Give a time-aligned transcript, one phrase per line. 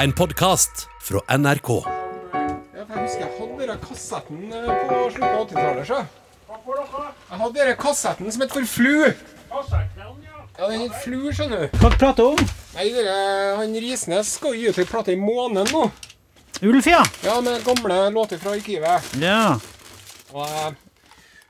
[0.00, 1.68] En podkast fra NRK.
[1.68, 5.88] Ja, for jeg husker jeg hadde denne kassetten eh, på slutten av 80-tallet.
[5.90, 5.98] så.
[6.46, 8.94] Jeg hadde denne kassetten som het for Flu.
[9.50, 11.76] Ja, den het Flu, skjønner du.
[11.82, 12.54] Hva prater du om?
[12.78, 13.16] Nei, dere,
[13.58, 15.82] han Risnes skal gi ut ei plate i måneden nå.
[16.70, 17.02] Ulf, ja.
[17.26, 19.10] Ja, med gamle låter fra arkivet.
[19.20, 19.58] Ja.
[20.32, 20.78] Og jeg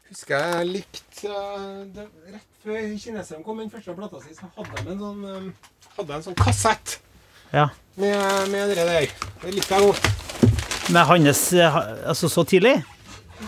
[0.08, 4.50] husker jeg likte eh, det, Rett før kineserne kom med den første plata si, så
[4.58, 6.98] hadde de en sånn, eh, hadde en sånn kassett
[7.50, 7.68] ja.
[7.94, 9.06] med, med det der.
[9.42, 10.10] Det likte jeg godt.
[10.90, 12.82] Med hans Altså så tidlig?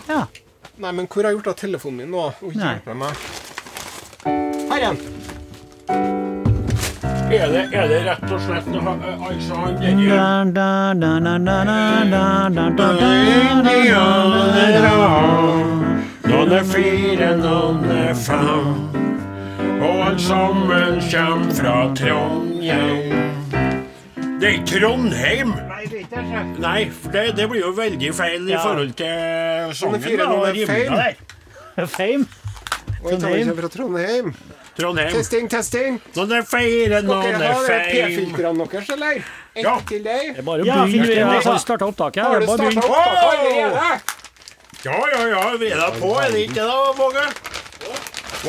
[0.09, 0.25] Ja.
[0.77, 2.31] Nei, men hvor har jeg gjort av telefonen min nå?
[2.41, 3.11] Hun hjelper meg.
[4.25, 4.97] Her igjen.
[7.33, 9.73] Er det, er det rett og slett altså han
[14.53, 15.73] derre
[16.43, 18.67] noen er fire, noen er fem.
[19.79, 23.22] Og alle sammen kommer fra Trondheim.
[24.43, 25.51] Det er ikke Trondheim!
[26.59, 28.59] Nei, for det, det blir jo veldig feil i Ja.
[28.59, 30.01] forhold til sangen.
[30.03, 30.89] fire, da, er rimelig feil.
[31.77, 31.85] der.
[31.87, 32.25] Fame.
[33.03, 33.47] Og jeg tar Trondheim.
[33.47, 34.33] ikke fra Trondheim.
[34.79, 35.13] Trondheim.
[35.15, 36.01] Testing, testing.
[36.17, 38.17] Noen er fire, Skal noen dere er ha de feil.
[38.17, 39.23] P-filtrene deres, eller?
[39.55, 39.77] Ett Ja.
[39.87, 40.43] til deg.
[40.43, 40.91] Bare å Ja, begynne.
[40.91, 42.23] finner vi- har starta opptaket.
[42.23, 42.39] Har her.
[42.41, 42.83] du Bare starta begynn.
[42.83, 44.01] opptaket allerede?
[44.83, 47.25] Ja, ja, ja, vi er da på, er det ikke det da, Våge?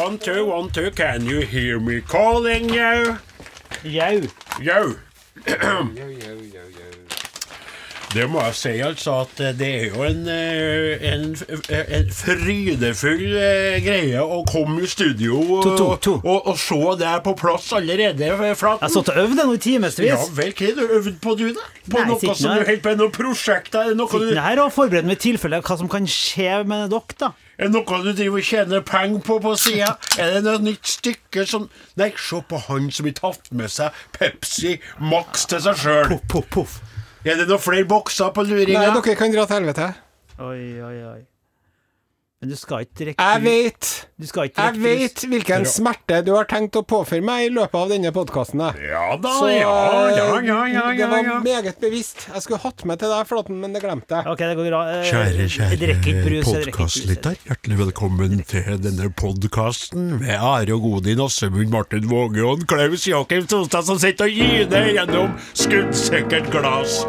[0.07, 3.17] One, two, one, two, can you hear me calling you?
[3.85, 4.29] Jau.
[4.61, 4.97] Yo.
[5.47, 6.84] yo, yo, yo, yo.
[8.15, 11.25] Det må jeg si, altså, at eh, det er jo en, eh, en,
[11.99, 16.13] en frydefull eh, greie å komme i studio og, To, to, to.
[16.23, 18.85] og, og se det på plass allerede, Flaten.
[18.85, 19.99] Jeg har satt og øvd nå i timevis.
[20.07, 21.67] Ja vel, hva har du øvd på, du, da?
[21.91, 23.91] På Nei, noe som du holder på med, noen prosjekter?
[23.91, 27.19] Er noe du, her og forbereder meg i tilfelle hva som kan skje med dere,
[27.19, 27.33] da.
[27.59, 29.91] er det noe du driver og tjener penger på på sida?
[30.23, 31.67] Er det noe nytt stykke som
[31.99, 36.13] Nei, se på han som har tatt med seg Pepsi Max til seg sjøl.
[36.15, 36.83] Poff, poff, poff.
[37.25, 38.81] Er det noen flere bokser på luringa?
[38.83, 39.87] Nei, dere kan dra til helvete.
[40.45, 41.21] Oi, oi, oi.
[42.45, 43.91] Men du skal ikke direkte Jeg vet
[44.21, 47.79] Du skal ikke Jeg vet hvilken smerte du har tenkt å påføre meg i løpet
[47.79, 48.61] av denne podkasten.
[48.85, 49.71] Ja da, Så ja,
[50.13, 52.27] ja, ja, ja, det ja, var meget bevisst.
[52.29, 54.29] Jeg skulle hatt med til deg, Flåten, men det glemte jeg.
[54.29, 54.83] Ok, det går bra.
[54.93, 57.39] Eh, Kjære, kjære podkastlytter.
[57.49, 63.49] Hjertelig velkommen til denne podkasten med Are og Godin, Åsemund Martin Våge og Klaus Jakim
[63.49, 67.01] Sonstad som sitter og gyner gjennom skuddsikkert glass.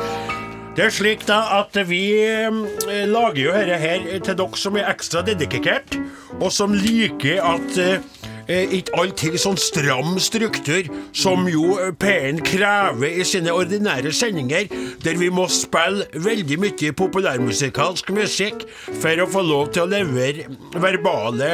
[0.75, 4.90] Det er slik da at vi eh, lager jo dette her til dere som er
[4.91, 5.96] ekstra dedikert,
[6.36, 8.03] og som liker at eh,
[8.50, 10.85] ikke alltid sånn stram struktur
[11.16, 14.67] som jo eh, P1 krever i sine ordinære sendinger,
[15.03, 18.66] der vi må spille veldig mye populærmusikalsk musikk
[19.01, 20.45] for å få lov til å levere
[20.75, 21.50] verbale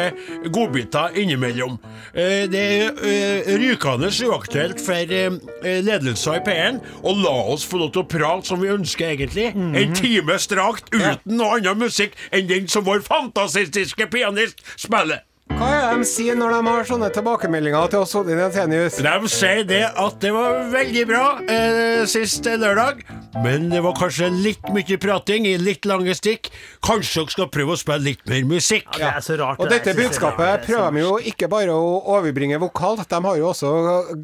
[0.52, 1.78] godbiter innimellom.
[2.14, 5.40] Eh, Det er eh, rykende uaktuelt for eh,
[5.86, 9.52] ledelsen i P1 å la oss få lov til å prate som vi ønsker egentlig,
[9.56, 15.24] en time strakt uten noe annen musikk enn den som vår fantasistiske pianist spiller.
[15.60, 18.98] Hva er det de sier når de har sånne tilbakemeldinger til oss Odin Jensenius?
[19.04, 23.04] De sier det at det var veldig bra eh, sist lørdag,
[23.44, 26.50] men det var kanskje litt mye prating i litt lange stikk.
[26.84, 28.90] Kanskje dere skal prøve å spille litt mer musikk?
[28.98, 29.62] Det er så rart.
[29.62, 33.22] Og det dette budskapet Det er prøver de jo ikke bare å overbringe vokalt, de
[33.28, 33.74] har jo også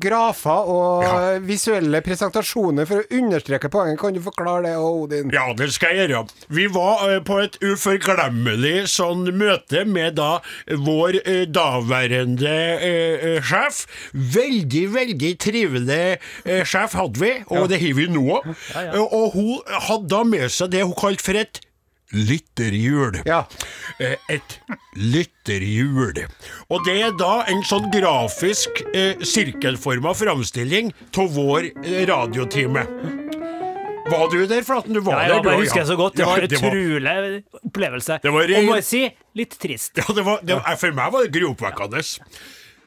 [0.01, 3.99] grafer og visuelle presentasjoner for å understreke poenget.
[4.01, 5.31] Kan du forklare det, Odin?
[5.35, 6.25] Ja, det skal jeg gjøre.
[6.53, 10.37] Vi var eh, på et uforglemmelig sånn møte med da
[10.87, 13.85] vår eh, daværende eh, eh, sjef.
[14.13, 16.01] Veldig, veldig trivelig
[16.45, 18.41] eh, sjef hadde vi, og det har vi nå.
[18.75, 19.55] Eh, Og hun
[19.87, 21.61] hadde da med seg det hun kalte for et
[22.15, 23.17] lytterhjul.
[23.27, 23.41] Ja.
[23.99, 24.59] Eh, Et
[24.95, 26.21] lytterhjul.
[26.71, 32.85] Og det er da en sånn grafisk eh, sirkelforma framstilling av vår eh, radiotime.
[34.07, 34.93] Var du der, Flaten?
[34.95, 36.17] Du var Ja, der, jeg du bare også, husker jeg så godt.
[36.17, 38.19] Det var en utrolig opplevelse.
[38.23, 39.01] Det var Og må jeg si,
[39.35, 39.97] litt trist.
[39.99, 42.03] Ja, det var, det for meg var det gropevekkende.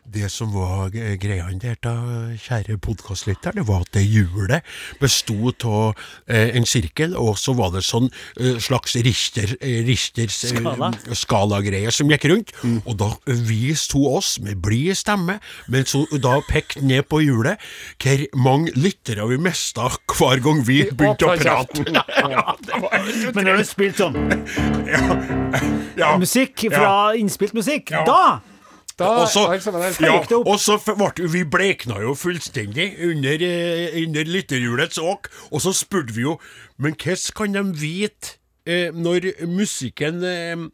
[0.08, 1.92] Det som var eh, greia der, da,
[2.40, 4.64] kjære podkastlytter, det var at det hjulet
[5.00, 5.92] besto av
[6.26, 8.08] eh, en sirkel, og så var det sånn
[8.40, 11.60] eh, slags Richter, eh, Richters eh, Skala.
[11.94, 12.52] som gikk rundt.
[12.86, 15.38] Og da viste hun oss med blid stemme,
[15.70, 17.60] mens hun da pekte ned på hjulet,
[18.02, 21.84] hvor mange lyttere vi mista hver gang vi begynte å prate.
[21.84, 22.00] kjeften.
[22.30, 24.16] Ja, det var helt Men når du spilte sånn
[25.98, 26.14] ja.
[26.20, 28.04] musikk fra innspilt musikk, Ja.
[28.06, 28.22] da
[29.00, 29.46] Da Og så,
[30.04, 35.72] ja, og så ble vi blekna jo fullstendig under, eh, under lytterhjulets åk, og så
[35.72, 36.36] spurte vi jo
[36.78, 38.36] Men hvordan kan de vite
[38.66, 40.68] eh, når musikken eh,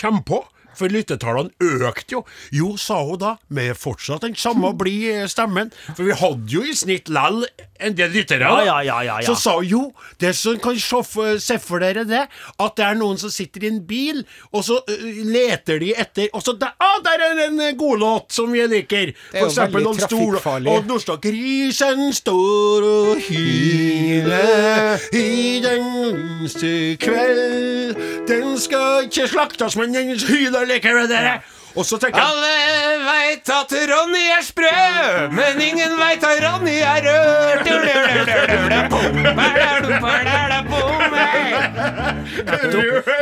[0.00, 0.42] kommer på?
[0.76, 1.52] For lyttetallene
[1.84, 2.22] økte jo.
[2.54, 5.72] Jo, sa hun da, med fortsatt den samme blide stemmen.
[5.92, 7.44] For vi hadde jo i snitt lell
[7.86, 8.50] en del lyttere.
[8.66, 9.20] Ja, ja, ja.
[9.26, 9.92] Så sa jo,
[10.22, 12.24] det som kan se for, dere det,
[12.58, 14.80] at det er noen som sitter i en bil, og så
[15.26, 19.12] leter de etter Og så der, ah, der er en god godlåt som vi liker.
[19.32, 20.72] Er jo veldig trafikkfarlig.
[20.72, 26.48] Og står grisen står og hyler i den
[27.00, 27.96] kveld.
[28.28, 31.40] Den skal ikke slaktes, men den hyler likevel, dere.
[31.74, 32.52] Og så tenker jeg Alle
[33.06, 34.72] veit at Ronny er sprø,
[35.32, 37.42] men ingen veit at Ronny er rød.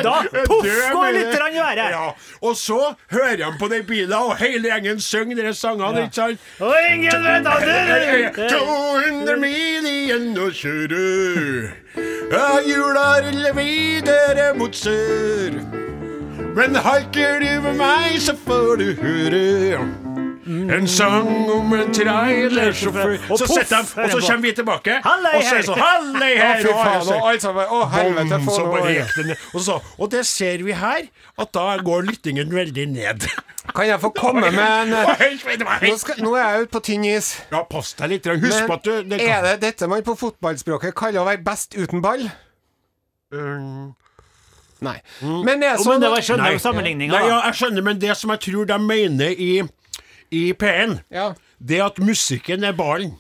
[0.03, 0.15] Da
[0.47, 1.91] poff går litt i været.
[1.91, 2.11] Ja,
[2.43, 6.39] og så hører han på den bilen, og hele gjengen synger dere sangene, ikke sant?
[6.61, 11.05] Og ingen vet at du 200 mil igjen å kjøre.
[12.31, 15.80] Ja, jula ruller videre mot sør.
[16.57, 19.83] Men halker du med meg, så får du høre.
[20.51, 25.45] En sang om en trailersjåfør Og Så setter han, og så kommer vi tilbake, og
[25.45, 26.65] så er det sånn Hallei Å, her!
[26.65, 27.11] fy og faen.
[27.15, 27.71] Og alt sammen.
[27.77, 28.41] Å, helvete.
[28.47, 28.65] Få så
[29.29, 29.45] ned.
[29.53, 31.07] Og, så, og det ser vi her,
[31.39, 33.29] at da går lyttingen veldig ned.
[33.71, 34.97] Kan jeg få komme med en
[35.87, 37.31] nå, skal, nå er jeg ute på tynn is.
[37.53, 38.27] Ja, pass deg litt.
[38.27, 41.45] Husk Men på at du det er det dette man på fotballspråket kaller å være
[41.47, 42.27] best uten ball?
[43.31, 43.93] Mm.
[44.81, 44.97] Nei.
[45.23, 47.21] Men jeg, så, oh, men det var skjønner jo sammenligninga.
[47.27, 49.51] Ja, jeg skjønner, men det som jeg tror de mener i,
[50.33, 51.33] i P1, Ja.
[51.61, 53.15] det at musikken er ballen.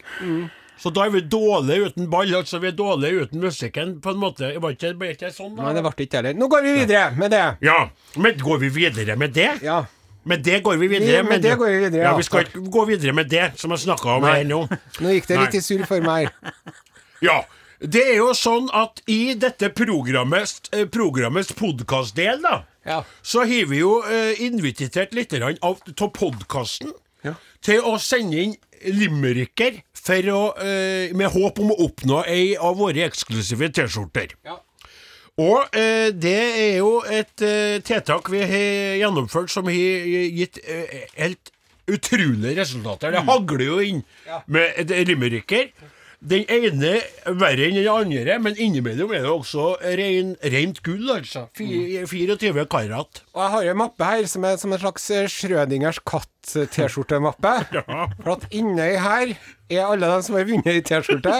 [0.80, 2.30] Så da er vi dårlige uten ball.
[2.38, 4.48] Altså vi er dårlige uten musikken, på en måte.
[4.56, 5.66] Var ikke ble ikke sånn, da?
[5.66, 6.38] Nei, det ble ikke heller.
[6.40, 7.42] Nå går vi videre med det.
[7.68, 7.78] Ja,
[8.16, 9.50] men går vi videre med det?
[9.66, 9.82] Ja.
[10.24, 11.20] Med det går vi videre.
[11.22, 12.10] Vi- med det går vi videre, ja.
[12.10, 12.16] ja.
[12.16, 14.62] Vi skal ikke gå videre med det som jeg snakka om her nå.
[15.04, 16.28] Nå gikk det litt i surr for meg.
[17.24, 17.42] Ja.
[17.80, 23.02] Det er jo sånn at i dette programmets, eh, programmets podkastdel, da, Ja.
[23.22, 25.80] så har vi jo eh, invitert litt av
[26.12, 26.92] podkasten
[27.24, 27.34] Ja.
[27.62, 29.82] til å sende inn limericker
[30.60, 34.34] eh, med håp om å oppnå ei av våre eksklusive T-skjorter.
[34.44, 34.58] Ja.
[35.38, 40.58] Og eh, det er jo et eh, tiltak vi har gjennomført som har gitt
[41.16, 41.50] helt
[41.88, 43.10] utrolige resultater.
[43.12, 44.04] Det hagler jo inn
[44.46, 45.70] med limericker.
[46.20, 46.98] Den ene
[47.40, 51.46] verre enn den andre, men innimellom er det også rein, rent gull, altså.
[51.56, 53.22] Fi- 24 karat.
[53.32, 57.54] Og jeg har en mappe her som er som en slags eh, Schrødingers katt-T-skjorte-mappe.
[58.24, 59.32] For at inni her
[59.70, 61.38] er alle de som har vunnet ei T-skjorte.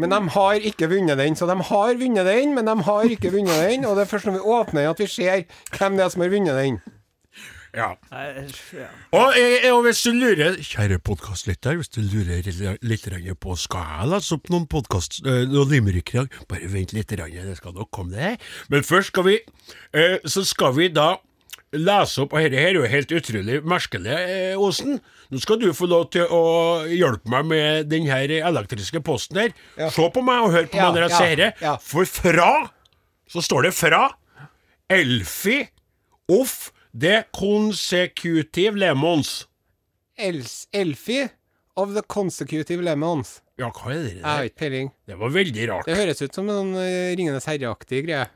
[0.00, 1.36] Men de har ikke vunnet den.
[1.36, 3.84] Så de har vunnet den, men de har ikke vunnet den.
[3.84, 5.44] Og det er først når vi åpner den at vi ser
[5.76, 6.80] hvem det er som har vunnet den.
[7.76, 7.92] Ja.
[9.14, 12.42] Og, eh, og hvis du lurer, kjære podkastlytter, hvis du lurer
[12.82, 13.06] litt,
[13.40, 17.72] på Skal jeg lese opp noen podkast, eh, i dag, bare vent litt, det skal
[17.76, 18.38] nok komme det.
[18.68, 19.38] Men først skal vi,
[19.94, 21.16] eh, så skal vi da
[21.72, 25.00] lese opp, og dette her er jo helt utrolig merkelig, eh, Osen.
[25.30, 29.52] Nå skal du få lov til å hjelpe meg med den her elektriske posten her.
[29.78, 29.88] Ja.
[29.90, 31.54] Se på meg og hør på Ja, meg når jeg ja, sier det.
[31.62, 31.76] ja.
[31.76, 32.70] For fra,
[33.30, 34.08] så står det fra,
[34.90, 35.68] Elfi,
[36.28, 39.46] off, the consecutive lemons.
[40.18, 41.28] Els Elfie
[41.76, 43.38] of the Consecutive Lemons.
[43.60, 44.90] Ja, hva er det Jeg har ikke peiling.
[45.08, 45.86] Det var veldig rart.
[45.88, 48.26] Det høres ut som noen eh, Ringenes herre-aktig greie.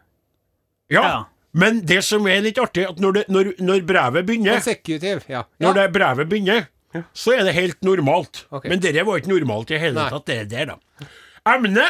[0.92, 1.24] Ja, Ja.
[1.52, 5.42] men det som er litt artig, at når, det, når, når brevet begynner, Consecutive, ja.
[5.60, 6.66] når det brevet begynner,
[7.12, 8.44] så er det helt normalt.
[8.54, 8.68] Ok.
[8.70, 10.08] Men dette var ikke normalt i hele Nei.
[10.14, 11.08] tatt, det der, da.
[11.54, 11.88] Emne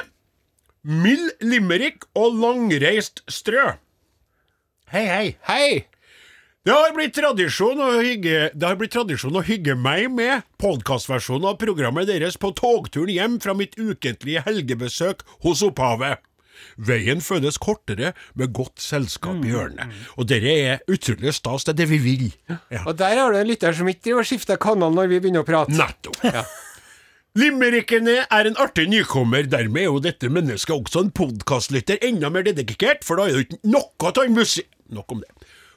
[0.82, 3.74] mild limerick og langreist strø.
[4.94, 5.26] Hei, hei.
[5.48, 5.84] Hei!
[6.64, 11.50] Det har blitt tradisjon å hygge, det har blitt tradisjon å hygge meg med podkastversjonen
[11.50, 16.22] av programmet deres på togturen hjem fra mitt ukentlige helgebesøk hos opphavet.
[16.80, 19.92] Veien føles kortere med godt selskap i hjørnet.
[20.16, 21.68] Og dette er utrolig stas.
[21.68, 22.26] Det er det vi vil.
[22.48, 22.80] Ja.
[22.86, 25.44] Og der har du en lytter som ikke driver og skifter kanal når vi begynner
[25.44, 25.76] å prate.
[25.76, 26.24] Nettopp.
[27.44, 32.46] Limerickene er en artig nykommer, dermed er jo dette mennesket også en podkastlytter enda mer
[32.46, 35.33] dedikert, for da er det ikke noe av musikk Nok om det.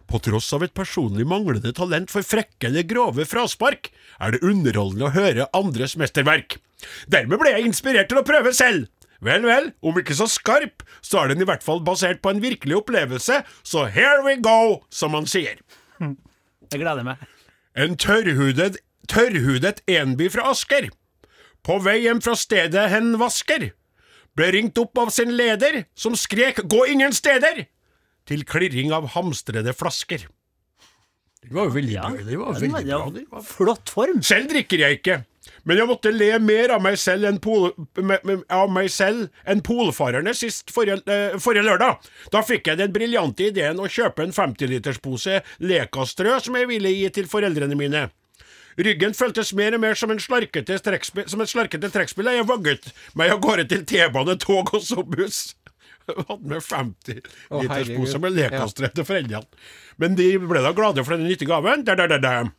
[0.07, 3.89] På tross av et personlig manglende talent for frekke eller grove fraspark,
[4.23, 6.59] er det underholdende å høre andres mesterverk.
[7.11, 8.87] Dermed ble jeg inspirert til å prøve selv.
[9.23, 12.41] Vel, vel, om ikke så skarp, så er den i hvert fall basert på en
[12.43, 15.57] virkelig opplevelse, så here we go, som man sier.
[15.99, 17.23] Jeg gleder meg.
[17.77, 18.77] En tørrhudet,
[19.09, 20.91] tørrhudet enby fra Asker.
[21.65, 23.71] På vei hjem fra stedet hen vasker.
[24.37, 27.65] Ble ringt opp av sin leder, som skrek 'gå ingen steder',
[28.27, 30.27] til klirring av hamstrede flasker.
[31.48, 32.24] Det var jo veldig Ja, bra.
[32.27, 33.10] Det var veldig ja, bra.
[33.15, 34.22] Det var Flott form.
[34.25, 35.17] selv drikker jeg ikke,
[35.63, 37.69] men jeg måtte le mer av meg selv enn pol,
[38.51, 42.03] av meg selv enn polfarerne sist forrige, eh, forrige lørdag.
[42.34, 47.07] Da fikk jeg den briljante ideen å kjøpe en 50-literspose Lekastrø som jeg ville gi
[47.15, 48.10] til foreldrene mine.
[48.77, 53.31] Ryggen føltes mer og mer som, en slarkete som et slarkete trekkspill jeg vagget meg
[53.34, 55.55] av gårde til T-bane, tog og så buss.
[56.29, 57.19] Hadde med 50
[57.51, 58.21] Å, liters herregud.
[58.23, 59.65] med lekastre til foreldrene.
[60.01, 61.83] Men de ble da glade for den nyttige gaven.
[61.87, 62.49] Der, der, der, der.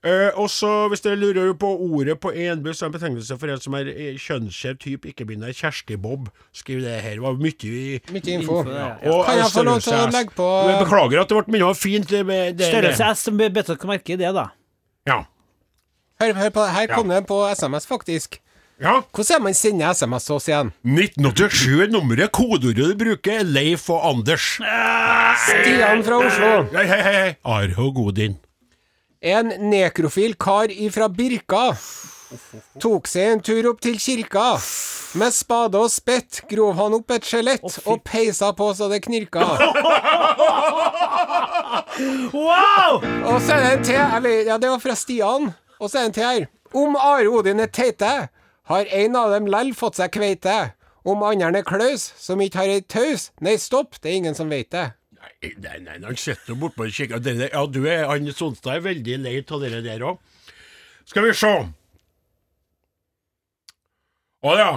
[0.00, 3.52] Uh, og så, hvis dere lurer på ordet på enbuss, så er en betegnelse for
[3.52, 5.52] en som er eh, kjønnsskjev type, ikke-binær.
[5.52, 6.30] Kjersti Bob.
[6.56, 7.18] Skriv det her.
[7.18, 8.62] Det var mye i Mye info.
[8.62, 11.74] og Kan jeg få lov til å legge på Jeg Beklager at det ble mye
[11.76, 12.08] fint.
[12.08, 14.46] Det, med- det, Størrelse S, som bedt dere merke i det, da.
[15.10, 15.18] Ja.
[16.20, 18.40] Hør, hør på, her kom det på SMS, faktisk.
[18.80, 18.94] Ja.
[19.12, 20.72] Hvordan er man sender SMS til oss igjen?
[20.84, 22.32] 1987 er nummeret.
[22.32, 24.52] Kodeordet du bruker, er Leif og Anders.
[25.46, 26.52] Stian fra Oslo.
[26.76, 27.26] Hei, hei, hei.
[27.44, 28.38] Arho Godin.
[29.20, 31.74] En nekrofil kar ifra Birka
[32.80, 34.54] tok seg en tur opp til kirka.
[35.18, 39.46] Med spade og spett grov han opp et skjelett og peisa på så det knirka.
[42.32, 43.00] Wow!
[43.26, 44.30] Og så er det en til.
[44.46, 45.50] Ja, det var fra Stian.
[45.80, 46.46] Og så er det en til her.
[46.70, 48.28] Om Are Odin er teite,
[48.70, 50.58] har en av dem lell fått seg kveite.
[51.08, 53.30] Om andre er klaus, som ikke har ei taus.
[53.40, 54.90] Nei, stopp, det er ingen som veit det.
[55.20, 57.24] Nei, nei, nei, han sitter bortpå og kikker.
[57.48, 60.20] Ja, du er, han Sonstad er veldig lei av det der òg.
[61.08, 61.50] Skal vi se.
[64.40, 64.70] Å ja.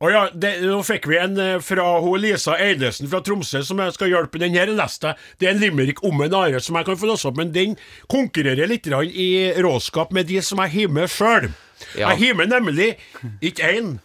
[0.00, 3.82] Å ja, det, nå fikk vi en eh, fra hun Lisa Eidesen fra Tromsø som
[3.84, 4.40] jeg skal hjelpe.
[4.40, 5.32] Den her leste neste.
[5.36, 7.76] Det er en limerick om en are som jeg kan få låse opp, men den
[8.08, 9.30] konkurrerer litt i
[9.60, 11.50] råskap med de som jeg hiver sjøl.
[11.96, 12.08] Ja.
[12.08, 12.96] Jeg hiver nemlig
[13.42, 13.98] ikke én,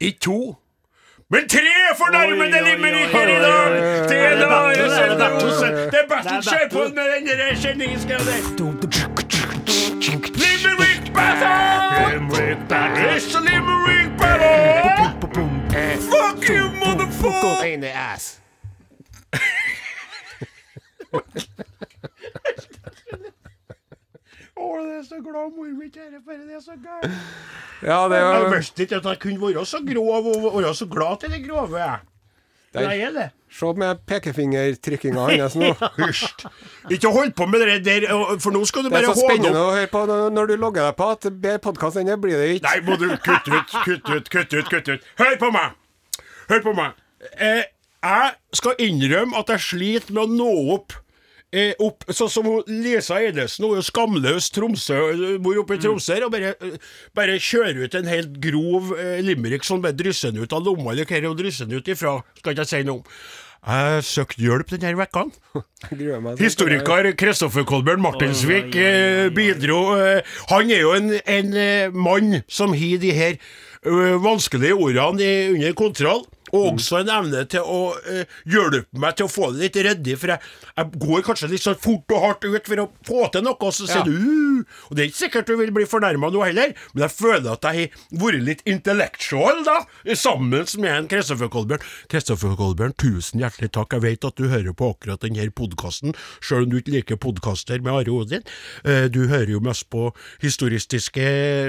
[0.00, 0.56] ikke to.
[1.30, 1.58] Men tre
[1.96, 3.72] fornærmede limericker i dag!
[4.08, 5.48] Det er Det er battle, battle.
[6.08, 6.42] Battle.
[6.42, 6.94] Kjør på battle.
[6.94, 8.24] med den der kjenningsgreia der.
[10.42, 11.12] Limerick
[12.68, 13.16] battle!
[13.16, 15.20] It's a limerick battle!
[16.00, 17.64] Fuck you, motherfucker!
[17.64, 18.40] In the ass.
[24.80, 27.18] Det er så glad mor mi her, for det er så gærent.
[27.82, 28.38] Ja, det var...
[28.38, 31.42] Jeg visste ikke at jeg kunne være så grov og være så glad til det
[31.48, 31.90] grove.
[32.74, 33.28] Men jeg er det.
[33.50, 35.72] Se med pekefingertrykkinga hans nå.
[35.98, 36.44] Hysj.
[36.94, 38.06] Ikke hold på med det der,
[38.38, 40.04] for nå skal du bare håne opp Det er så spennende å høre på
[40.36, 42.68] når du logger deg på, at bedre podkast enn det blir det ikke.
[42.68, 45.12] Nei, må du kutte ut, kutte ut, kutte ut, kutte ut.
[45.18, 45.74] Hør på meg!
[46.52, 47.02] Hør på meg.
[47.42, 47.64] Eh,
[48.06, 50.94] jeg skal innrømme at jeg sliter med å nå opp.
[51.50, 54.98] Eh, opp sånn som Lisa Eidesen, hun er jo skamløs Tromsø,
[55.42, 56.52] bor oppe i Tromsø, og bare,
[57.18, 60.92] bare kjører ut en helt grov eh, limerick sånn, bare drysser den ut av lomma,
[60.92, 63.16] eller er det hun drysser den ut ifra, skal ikke jeg si noe om.
[63.60, 65.26] Jeg søkte hjelp denne vekka.
[66.40, 72.72] Historiker Kristoffer Kolbjørn Martinsvik eh, bidro eh, Han er jo en, en eh, mann som
[72.72, 76.24] har de her eh, vanskelige ordene i, under kontroll.
[76.52, 77.80] Og også en evne til å
[78.10, 80.16] eh, hjelpe meg til å få det litt ryddig.
[80.20, 80.40] For jeg,
[80.76, 83.74] jeg går kanskje litt sånn fort og hardt ut for å få til noe, og
[83.76, 84.06] så sier Ja.
[84.06, 87.14] du uh, Og det er ikke sikkert du vil bli fornærma nå heller, men jeg
[87.16, 89.78] føler at jeg har vært litt intellectual, da,
[90.18, 90.50] sammen
[90.82, 91.80] med en Kristoffer Kolbjørn.
[92.12, 93.94] Kristoffer Kolbjørn, tusen hjertelig takk.
[93.96, 96.12] Jeg vet at du hører på akkurat denne podkasten,
[96.44, 98.44] sjøl om du ikke liker podkaster med Are Odin.
[98.84, 100.10] Eh, Du hører jo mest på
[100.44, 101.24] historistiske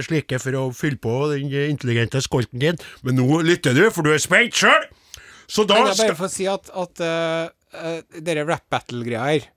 [0.05, 4.11] slike for å fylle på den intelligente skolten din, men nå lytter du, for du
[4.13, 4.70] er spent sjøl!
[5.51, 9.49] Så da Kan jeg bare få si at, at uh, uh, dere rap battle-greia her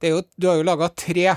[0.00, 1.34] det er jo, Du har jo laga tre.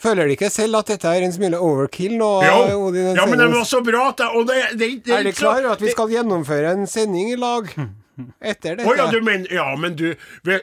[0.00, 2.28] Føler du ikke selv at dette er en smule overkill nå?
[2.46, 5.26] ja, Odin ja, men det var så bra at jeg, og det, det, det, Er
[5.26, 7.68] du klar over at vi skal gjennomføre en sending i lag
[8.52, 8.86] etter dette?
[8.88, 10.06] Å ja, du men, ja, men du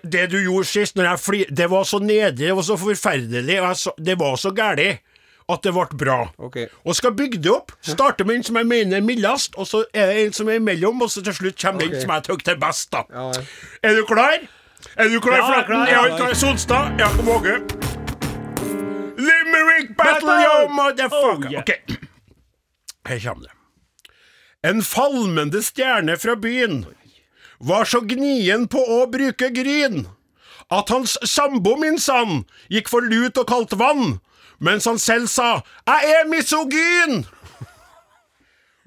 [0.02, 3.60] Det du gjorde sist, når jeg flir, det var så nedig, det var så forferdelig,
[3.62, 4.90] og jeg så, det var så gæli
[5.50, 6.18] at det ble bra.
[6.44, 6.68] Okay.
[6.86, 7.72] Og skal bygge det opp.
[7.82, 10.60] Starte med den som jeg mener er mildest, og så er det en som er
[10.60, 11.92] imellom, og så til slutt kommer Ok.
[11.92, 13.04] den som jeg syns er best, da.
[13.14, 13.44] Ja, ja.
[13.84, 14.38] Er du klar?
[14.98, 15.66] Er du klar, Ja, Flatten?
[15.74, 16.18] klar, Ja, ja.
[16.18, 16.34] klar.
[16.34, 17.00] Sonstad?
[17.00, 17.62] Ja, Våge?
[19.18, 20.44] Limerick battle, Battle!
[20.44, 21.48] yo, motherfucker!
[21.48, 21.62] Oh, yeah.
[21.64, 21.98] Ok,
[23.08, 23.54] her kommer det.
[24.70, 26.86] En falmende stjerne fra byen
[27.60, 30.08] var så gnien på å bruke gryn
[30.70, 34.20] at hans sambo, min sann, gikk for lut og kaldt vann,
[34.60, 37.26] mens han selv sa 'Jeg er misogyn'.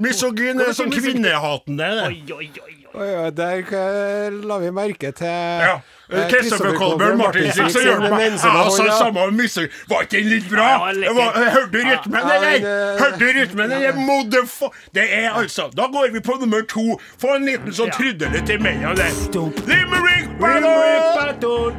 [0.00, 1.89] Misogyn er sånn kvinnehatende.
[1.97, 2.05] det.
[2.07, 2.77] Oi, oi, oi.
[2.95, 3.31] oi.
[3.37, 5.81] Der eh, la vi merke til Ja.
[6.11, 9.69] Christopher Kristoffer Kolbjørn Martinsen som gjør meg Ja, altså, samme misogyn.
[9.89, 10.89] Var ikke den litt bra?
[10.93, 12.57] Det Det hørte du rytmen, Ja, eller?
[12.57, 14.73] eh, Hørte du rytmen, eller?
[14.95, 16.99] Det er altså Da går vi på nummer to.
[17.21, 19.12] Få en liten sånn trudelutt imellom der.
[19.69, 21.75] Limerick battle!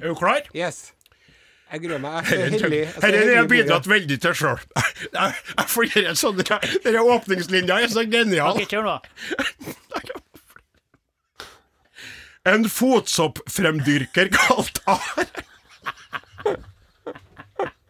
[0.00, 0.40] Er du klar?
[0.54, 0.92] Yes.
[1.70, 2.24] Jeg gruer meg.
[2.26, 2.80] Jeg er så Dette heldig.
[3.02, 3.92] har jeg heldig i bidratt bordet.
[3.94, 4.58] veldig til sjøl.
[5.14, 6.40] Jeg jeg får gjøre en sånn
[6.84, 8.54] Denne åpningslinja er så genial.
[8.58, 8.96] Ok, kjør nå.
[12.50, 15.00] En fotsoppfremdyrker kalt ar.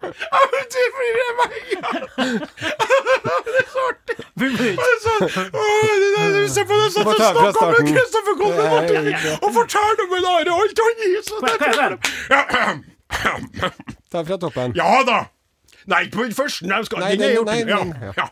[0.00, 4.16] Det blir meg Det er så artig.
[4.40, 5.14] Det er så,
[6.34, 7.90] det se på det sånn ta snakker med.
[7.94, 8.34] Kristoffer
[8.74, 9.04] Martin
[9.38, 11.20] og forteller om en Are og alt han gir.
[14.10, 14.72] Ta fra toppen.
[14.78, 15.18] Ja da.
[15.90, 16.66] Nei, på den første.
[16.68, 17.50] Nei, skal, Nei, den er gjort.
[17.50, 17.78] nei, ja.
[17.84, 18.12] den- ja.
[18.16, 18.28] ja.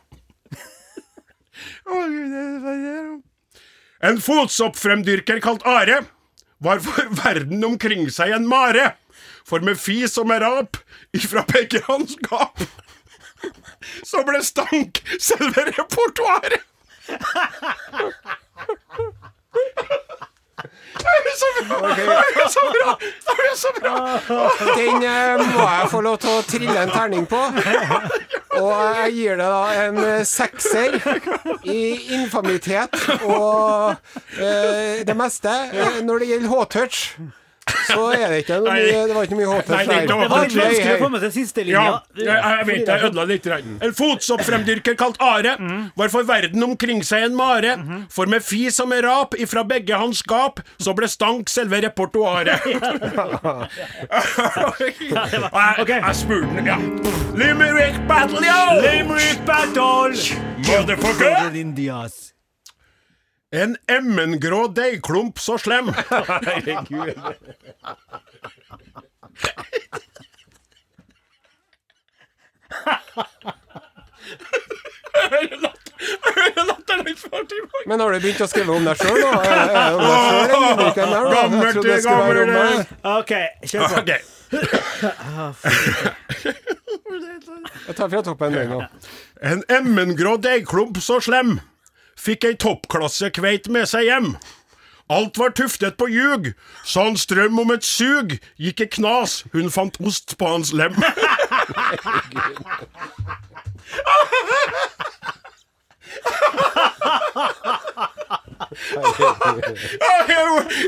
[4.09, 5.99] En fotsoppfremdyrker kalt Are
[6.63, 8.87] var for verden omkring seg en mare.
[9.49, 10.77] For med fis og med rap
[11.17, 12.57] ifra begge hans gap,
[14.11, 16.63] så ble stank selve repertoaret.
[20.59, 21.29] Det er
[23.49, 23.95] er så bra!
[24.77, 27.41] Den eh, må jeg få lov til å trille en terning på.
[28.59, 30.99] Og jeg gir det da en eh, sekser
[31.69, 31.81] i
[32.19, 33.95] infamitet og
[34.39, 35.53] eh, det meste.
[35.73, 37.03] Eh, når det gjelder H-touch,
[37.89, 39.97] så er det ikke noe mye Det var ikke mye håp det ikke der.
[40.09, 41.83] noe Det var litt vanskelig å med seg siste linja.
[42.17, 43.45] jeg, jeg vet jeg ødela litt.
[43.49, 43.69] grann.
[43.89, 45.53] En fotsoppfremdyrker kalt Are
[45.99, 47.73] var for verden omkring seg en mare.
[48.13, 52.59] For med fis og med rap ifra begge hans gap, så ble stank selve repertoaret.
[55.89, 56.77] jeg spurte den, ja.
[57.39, 58.81] Limerick battle, yo!
[58.83, 60.15] Limerick battle!
[60.69, 62.38] Motherfucker!
[63.51, 65.89] En emmengrå deigklump så slem.
[77.87, 79.31] Men har du begynt å skrive om deg sjøl da?
[80.53, 80.95] Gammelt,
[82.05, 82.89] gammelt.
[83.17, 83.33] OK,
[83.65, 83.95] kjør på.
[84.03, 84.21] Okay.
[87.89, 88.81] Jeg tar fra toppen en nå.
[89.41, 91.61] En emmengrå deigklump så slem
[92.19, 94.33] fikk ei toppklasse kveit med seg hjem.
[95.09, 96.53] Alt var tuftet på ljug,
[96.85, 98.35] så han strøm om et sug.
[98.61, 100.93] Gikk i knas, hun fant ost på hans lem.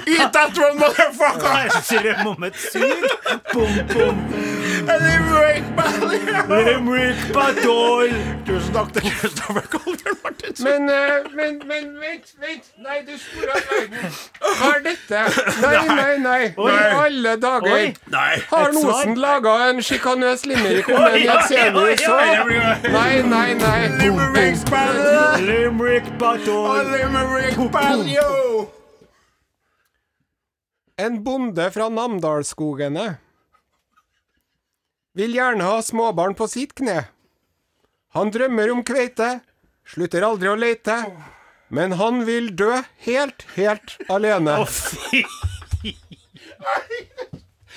[0.06, 1.80] Eat that one, motherfucker!
[1.80, 3.08] Strøm om et sug.
[3.54, 4.59] Bom, bom.
[4.86, 6.08] Limerick battle!
[6.48, 8.14] Limerick battle!
[8.46, 10.64] Tusen takk til Kristoffer Kolder Martinsen.
[10.64, 12.64] Men, uh, men, men, vent, vent.
[12.80, 14.16] Nei, du spora verden.
[14.40, 15.22] Hva er dette?
[15.60, 16.42] Nei, nei, nei.
[16.56, 17.76] I alle dager.
[17.76, 17.94] Oi.
[18.14, 18.34] Nei.
[18.50, 18.72] Har?
[18.74, 22.90] Nosen laga en sjikanøs limerick om en Jensenius oi, oi, òg?
[22.96, 23.80] Nei, nei, nei.
[24.00, 25.40] Limerick battle!
[25.46, 26.60] Limerick battle!
[31.00, 33.08] En bonde fra Namdalsskogene
[35.16, 37.04] vil gjerne ha småbarn på sitt kne.
[38.14, 39.40] Han drømmer om kveite,
[39.86, 40.96] slutter aldri å leite,
[41.70, 44.56] men han vil dø helt, helt alene.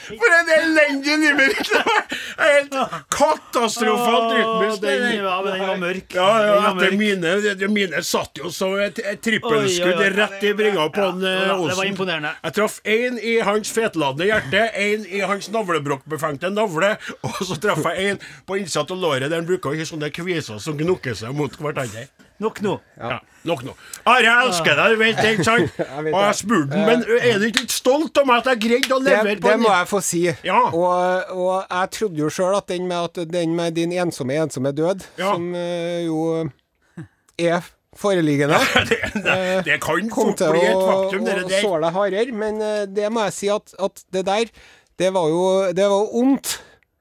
[0.07, 1.69] For en elendig limerick!
[1.73, 2.73] Det var helt
[3.13, 6.15] katastrofalt den, ja, men den var mørk.
[6.15, 7.33] Ja, ja, etter mine,
[7.71, 11.77] mine satt jo som et, et trippelskudd rett i bringa på han eh, Ja, det
[11.77, 12.33] var imponerende.
[12.43, 17.85] Jeg traff én i hans fetladende hjerte, én i hans navlebrokkbefengte navle, og så traff
[17.93, 21.17] jeg én på innsida av låret der han bruker å ha sånne kviser som gnukker
[21.17, 22.07] seg mot hverandre.
[22.43, 22.73] Nok nå.
[22.99, 23.73] Ja, nok nå.
[24.03, 25.77] Are, jeg elsker deg, du vet det, ikke sant?
[25.79, 26.39] Jeg vet Og jeg det.
[26.41, 29.13] spurte den, men er du ikke litt stolt av meg at jeg greide å Det,
[29.13, 30.23] levere på det må jeg få si.
[30.47, 30.59] Ja.
[30.69, 34.73] Og, og jeg trodde jo sjøl at den med, at den med din ensomme, ensomme
[34.75, 35.31] død, Ja.
[35.33, 36.25] som eh, jo
[37.39, 37.63] er
[37.97, 38.57] foreliggende
[38.89, 39.35] det, det,
[39.67, 41.61] det kan kom fort til bli et å, faktum, dere å der.
[41.61, 44.49] såre deg hardere, men eh, det må jeg si at, at det der,
[45.01, 45.43] det var jo
[45.77, 46.55] Det var ondt,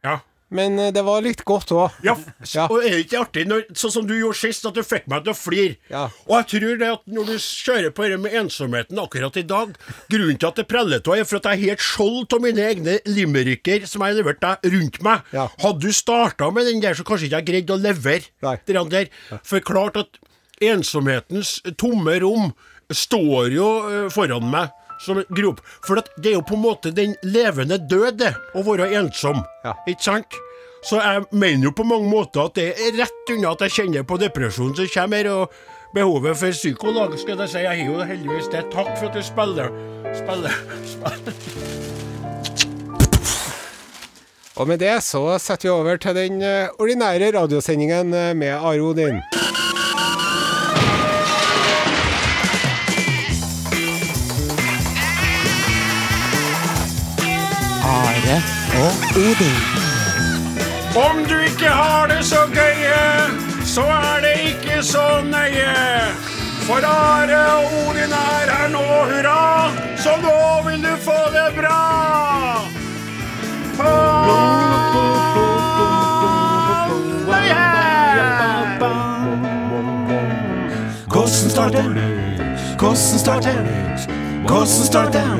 [0.05, 0.19] Ja.
[0.53, 1.99] Men eh, det var litt godt òg.
[2.07, 2.15] Ja,
[2.55, 2.67] Ja.
[2.69, 5.25] og er det ikke artig, når, sånn som du gjorde sist, at du fikk meg
[5.25, 5.77] til å flire?
[5.91, 6.05] Ja.
[6.29, 9.73] Og jeg tror det at når du kjører på det med ensomheten akkurat i dag
[10.13, 12.65] Grunnen til at det preller av, er for at jeg er helt skjold av mine
[12.69, 15.25] egne limericker som jeg har levert deg rundt meg.
[15.35, 15.47] Ja.
[15.63, 19.09] Hadde du starta med den der, så kanskje ikke jeg greide å levere den der.
[19.47, 20.21] For klart at
[20.63, 22.53] ensomhetens tomme rom
[22.93, 24.71] står jo eh, foran meg
[25.03, 25.61] som en grop.
[25.85, 29.43] For det er jo på en måte den levende død, å være ensom.
[29.67, 29.77] Ja.
[29.91, 30.41] Ikke sant?
[30.83, 34.07] Så jeg mener jo på mange måter at det er rett unna at jeg kjenner
[34.07, 35.61] på depresjonen som kommer, og
[35.95, 37.63] behovet for psykolog, skal jeg si.
[37.63, 38.67] Jeg har jo heldigvis det.
[38.75, 39.71] Takk for at du spiller.
[40.19, 40.59] Spiller.
[40.97, 41.91] spiller.
[44.61, 48.83] Og med det så setter vi over til den eh, ordinære radiosendingen eh, med Are
[48.85, 49.23] Odin.
[57.93, 58.37] Are
[58.85, 59.59] og Odin.
[60.97, 63.05] Om du ikke har det så gøye,
[63.65, 65.75] så er det ikke så nøye.
[66.67, 69.71] For Are og Odin er her nå, hurra!
[69.97, 71.81] Så nå vil du få det bra!
[81.13, 81.83] Hvordan starter?
[82.79, 83.53] Hvordan starter?
[84.47, 85.37] Hvordan starter?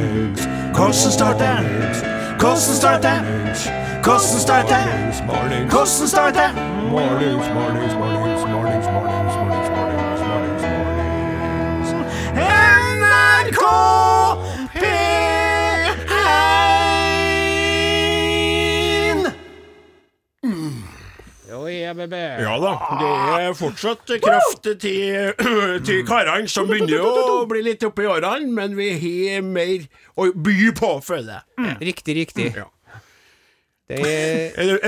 [0.75, 2.12] Hvordan starter?
[2.43, 3.19] Hvordan starter?
[4.03, 4.83] Hvordan starter?
[5.71, 6.49] Hvordan starter?
[6.91, 11.91] Mornings, mornings, mornings, mornings, mornings, mornings, mornings, mornings, mornings.
[13.47, 13.63] NRK
[21.63, 22.17] Jo, ja, baby.
[22.43, 23.11] Ja da, det
[23.47, 25.33] er fortsatt kraft til,
[25.87, 29.87] til karene som begynner å bli litt oppi årene, men vi har mer
[30.19, 31.77] å by på, føler jeg.
[31.93, 32.49] Riktig, riktig.
[32.57, 32.65] Ja.
[32.65, 33.82] Det er, Er du- er du-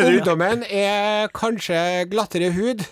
[0.05, 2.85] ungdommen er kanskje glattere hud,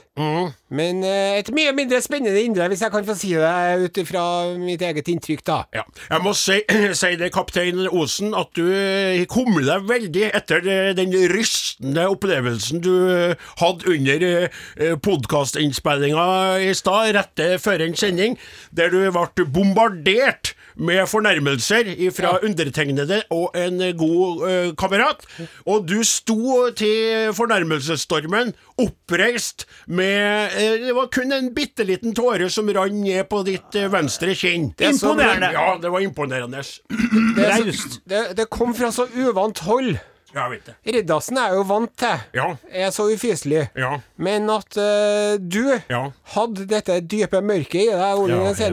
[0.72, 4.24] men eh, et mye mindre spennende indre, hvis jeg kan få si det ut ifra
[4.60, 5.58] mitt eget inntrykk, da.
[5.72, 5.84] Ja.
[6.10, 6.58] Jeg må si,
[7.00, 8.66] si det, kaptein Osen, at du
[9.32, 14.48] kom deg veldig etter eh, den rystende opplevelsen du eh, hadde under
[15.04, 16.26] podkastinnspillinga
[16.66, 18.36] i stad, rett før en sending,
[18.76, 25.24] der du ble bombardert med fornærmelser fra undertegnede og en god uh, kamerat.
[25.66, 32.50] Og du sto til fornærmelsesstormen oppreist med uh, Det var kun en bitte liten tåre
[32.52, 34.72] som rant ned på ditt uh, venstre kinn.
[34.78, 35.52] er Imponerende.
[35.56, 36.62] Ja, det var imponerende.
[37.36, 37.76] Det,
[38.08, 39.96] det, det kom fra så uvant hold.
[40.34, 40.74] Jeg vet det.
[40.94, 42.20] Riddarsen er jo vant til.
[42.34, 42.46] Ja.
[42.72, 43.66] Er så ufyselig.
[43.76, 43.98] Ja.
[44.16, 46.02] Men at uh, du Ja.
[46.34, 48.70] hadde dette dype mørket i deg, Ole Ja, det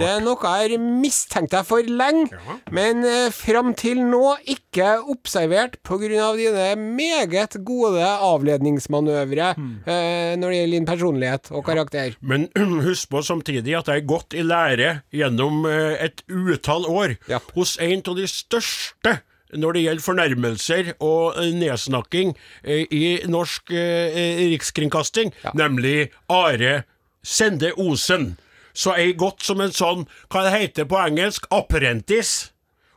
[0.00, 2.28] det er noe jeg har mistenkt deg for lenge,
[2.74, 5.98] men uh, fram til nå ikke observert pga.
[6.36, 9.78] dine meget gode avledningsmanøvre Hmm.
[9.86, 12.14] uh, når det gjelder din personlighet og karakter.
[12.20, 12.48] Men
[12.86, 17.16] husk på samtidig at jeg er gått i lære gjennom eh, et utall år
[17.54, 19.18] hos en av de største
[19.56, 22.34] når det gjelder fornærmelser og eh, nedsnakking
[22.64, 26.82] eh, i norsk rikskringkasting, rikskringkasting, nemlig Are
[27.22, 28.38] Sende Osen.
[28.72, 32.52] Så jeg er gått som en sånn, hva det heter på engelsk, apprentice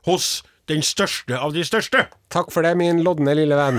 [0.07, 2.05] hos den største av de største.
[2.33, 3.77] Takk for det, min lodne lille venn.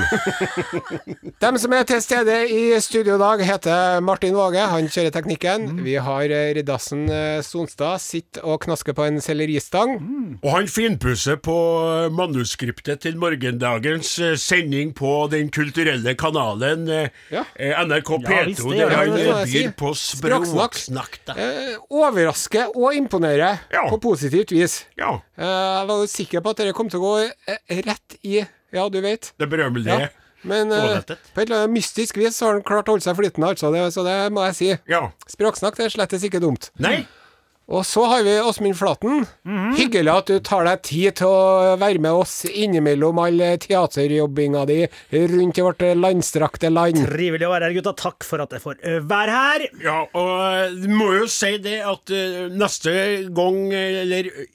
[1.43, 4.63] Dem som er til stede i studio i dag, heter Martin Våge.
[4.71, 5.65] Han kjører teknikken.
[5.83, 7.99] Vi har eh, Riddassen eh, Sonstad.
[8.05, 9.97] Sitter og knasker på en selleristang.
[10.39, 11.57] Og han finpusser på
[12.15, 17.43] manuskriptet til morgendagens eh, sending på Den kulturelle kanalen eh, Ja.
[17.59, 19.65] eh, NRK Ja, P2, det der han det, det må si.
[19.65, 21.21] byr på Språksnakk.
[21.35, 23.89] Eh, overraske og imponere Ja.
[23.91, 24.85] på positivt vis.
[25.01, 28.15] Ja, Eh, jeg var jo sikker på at dere kom til å gå eh, rett
[28.23, 28.44] i
[28.75, 29.33] Ja, du vet.
[29.39, 30.01] det berømmelige.
[30.05, 30.13] Ja.
[30.45, 33.17] Men uh, på et eller annet mystisk vis så har han klart å holde seg
[33.17, 33.71] flytende, altså.
[33.73, 34.73] Det, så det må jeg si.
[34.93, 35.07] Ja.
[35.31, 36.69] Språksnakk det er slettes ikke dumt.
[36.85, 37.07] Nei,
[37.65, 39.23] Og så har vi Åsmund Flaten.
[39.79, 44.83] Hyggelig at du tar deg tid til å være med oss innimellom all teaterjobbinga di
[45.33, 47.01] rundt i vårt landstrakte land.
[47.09, 47.95] Trivelig å være her, gutta.
[48.05, 49.65] Takk for at jeg får være her.
[49.81, 52.93] ja, og eh, du må jo si det at eh, neste
[53.33, 54.51] gang, eh, eller eh,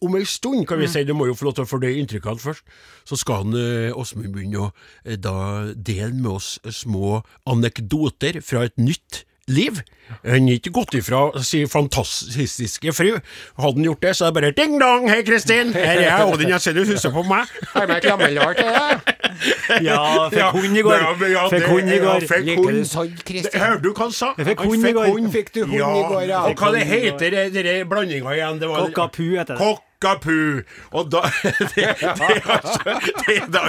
[0.00, 2.42] om ei stund, kan vi si, du må jo få lov til å fordøye inntrykkene
[2.42, 2.64] først,
[3.08, 4.70] så skal han eh, Åsmund begynne å
[5.04, 5.34] eh, da
[5.74, 9.80] dele med oss små anekdoter fra et nytt liv.
[10.22, 13.10] Han har ikke gått ifra sin fantastiske fru.
[13.58, 16.30] Hadde han gjort det, så er det bare ding dong, hei Kristin, her er jeg,
[16.30, 17.50] Odin Jensenius, husker på meg.
[17.74, 19.16] Har meg et jammelår til det.
[19.88, 20.98] Ja, fikk Ja, hund i går.
[20.98, 22.26] ja, ja, Fikk det- hund i går.
[22.32, 23.62] fikk Liker du Kristian?
[23.62, 24.32] Hørte du hva han sa?
[24.38, 25.30] Jeg fikk hund i går.
[25.38, 26.42] Fikk du hund i går, ja?
[26.50, 28.60] Og hva det heter denne blandinga igjen?
[28.62, 29.62] Det var Cockapoo heter det.
[30.02, 30.62] Cockapoo.
[30.98, 33.60] Og da det, det, er altså, det, er da,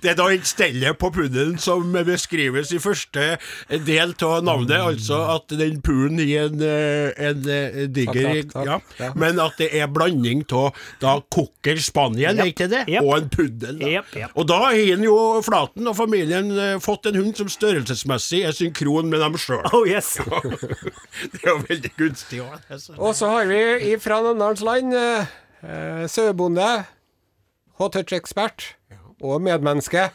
[0.00, 3.26] det er da et stellet på puddelen som beskrives i første
[3.84, 8.64] del av navnet, altså at den puden gir en, eh, en, eh, diger Takk, takk,
[8.72, 8.94] takk.
[9.04, 9.10] ja.
[9.20, 12.86] Men at det er blanding av da cocker spaniel, er ikke det?
[13.02, 13.82] Og en puddel.
[13.84, 14.30] Da.
[14.32, 15.11] Og da har han jo
[15.46, 19.64] Flaten og familien eh, fått en hund som størrelsesmessig er synkron med dem sjøl.
[19.72, 20.14] Oh yes.
[21.32, 22.58] Det er jo veldig gunstig òg.
[22.68, 22.96] Altså.
[22.98, 26.70] Og så har vi fra Namdalens land eh, eh, sauebonde,
[27.80, 28.72] hot touch-ekspert
[29.22, 30.10] og medmenneske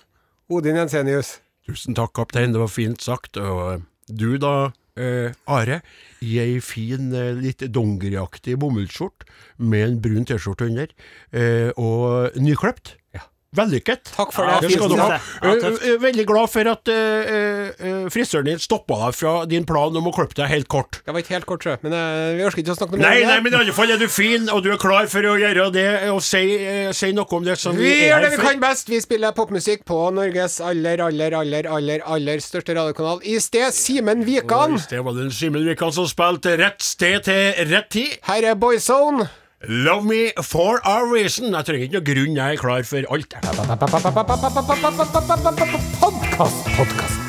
[0.51, 1.37] Odin Jensenius.
[1.67, 2.53] Tusen takk, kaptein.
[2.55, 3.37] Det var fint sagt.
[3.37, 5.81] Og du da, eh, Are,
[6.21, 9.27] i ei fin, eh, litt dongeriaktig bomullsskjorte
[9.59, 10.87] med en brun T-skjorte under,
[11.33, 12.95] eh, og nykløpt.
[13.55, 14.09] Vellykket.
[14.11, 14.67] Takk for Ja, det.
[14.75, 14.75] Det.
[14.77, 15.83] Ja, Eh, tøft.
[15.87, 20.03] eh, Veldig glad for at eh, eh, frisøren din stoppa deg fra din plan om
[20.09, 20.99] å klippe deg helt kort.
[21.05, 23.25] Det var ikke helt kort, sjø, men eh, vi orker ikke å snakke Nei, det.
[23.25, 23.43] nei, det.
[23.43, 25.87] men i alle fall er du fin, og du er klar for å gjøre det,
[26.11, 28.89] og si, eh, si noe om det som vi, Vi gjør det vi kan best.
[28.91, 33.23] Vi spiller popmusikk på Norges aller, aller, aller, aller aller største radiokanal.
[33.25, 34.73] I sted Simen Wikan.
[34.75, 38.17] Og I sted var det Simen Wikan som spilte rett sted til rett tid.
[38.27, 39.29] Her er Boyzone.
[39.69, 41.51] Love me for a reason.
[41.51, 43.35] Jeg trenger ikke noe grunn, jeg er klar for alt.
[46.77, 47.19] podkast.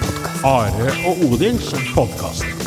[0.47, 2.58] Are og Odins podkast.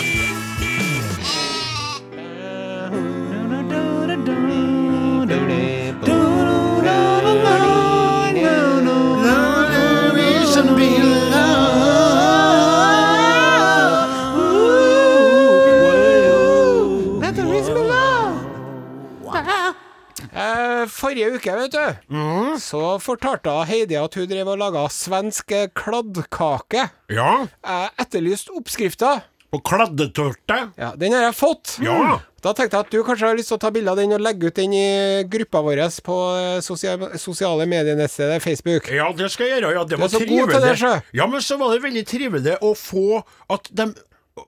[21.02, 22.54] Forrige uke, vet du, Mm.
[22.62, 26.90] så fortalte Heidi at hun drev og laga svensk eh, kladdkake.
[27.12, 29.22] Ja, Jeg etterlyste oppskrifta.
[29.52, 30.58] på kladdetørte?
[30.80, 31.74] Ja, den har jeg fått.
[31.84, 32.20] Ja.
[32.42, 34.22] Da tenkte jeg at du kanskje har lyst til å ta bilde av den og
[34.24, 36.16] legge ut den i gruppa vår på
[36.64, 38.88] sosiale, sosia- sosiale medienettstedet Facebook.
[38.90, 39.74] Ja, det skal jeg gjøre.
[39.76, 40.94] Ja, det var så god til det, sjø.
[41.14, 43.94] Ja, men så var det veldig trivelig å få at dem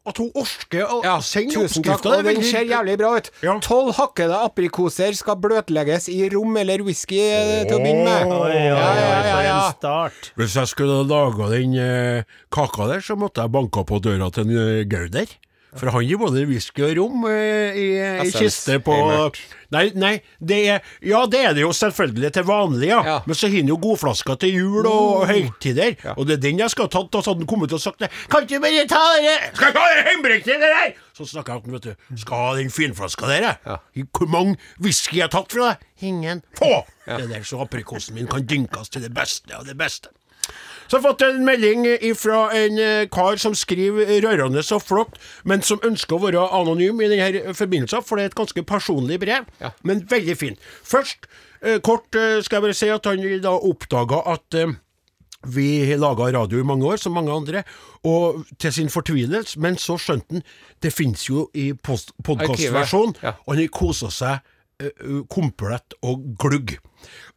[0.08, 2.12] At hun orker å Ja, sende oppskrifta.
[2.15, 3.30] Den veldig- ser jævlig bra ut.
[3.43, 3.58] Ja.
[3.60, 8.32] Tolv hakkede aprikoser skal bløtlegges i rom eller whisky oh, til å begynne med.
[8.32, 9.72] Oi, oi, Ja, oi, ja, ja, ja.
[9.76, 10.32] start.
[10.39, 14.48] Hvis jeg skulle laga den eh, kaka der, så måtte jeg banka på døra til
[14.48, 15.28] en eh, Gauder.
[15.80, 18.40] For han gir både whisky og rom eh, i, i Essens.
[18.40, 19.40] kiste på er.
[19.74, 23.00] Nei, nei, det er Ja, det er det jo selvfølgelig til vanlig, ja.
[23.08, 23.16] Ja.
[23.26, 25.96] Men så har han jo godflasker til jul og høytider.
[26.14, 27.16] Og det er den jeg skal ha tatt.
[27.18, 28.12] Og så hadde han kommet og sagt det.
[28.30, 29.88] Kan ikke bare ta det Skal jeg ta
[30.30, 30.94] det det der?
[31.14, 32.18] Så snakka jeg om vet du.
[32.22, 34.08] Skal ha den finflaska der, jeg.
[34.14, 35.88] Hvor mange whisky jeg har tatt fra deg?
[36.10, 36.44] Ingen.
[36.58, 36.84] Få!
[37.06, 40.14] Det der så aprikosen min kan dynkes til det beste av det beste.
[40.94, 45.16] Så har jeg fått en melding fra en eh, kar som skriver rørende så flott,
[45.42, 49.18] men som ønsker å være anonym i denne forbindelsen, for det er et ganske personlig
[49.24, 49.48] brev,
[49.82, 50.68] men veldig fint.
[50.86, 51.26] Først,
[51.66, 54.60] eh, kort eh, skal jeg bare si at han da oppdaga at
[55.56, 57.66] vi har laga radio i mange år, som mange andre,
[58.06, 60.46] og til sin fortvilelse, men så skjønte han
[60.86, 63.34] det finnes jo i podkastversjon, ja.
[63.48, 64.46] og han kosa seg
[64.86, 66.78] uh, komplett og glugg.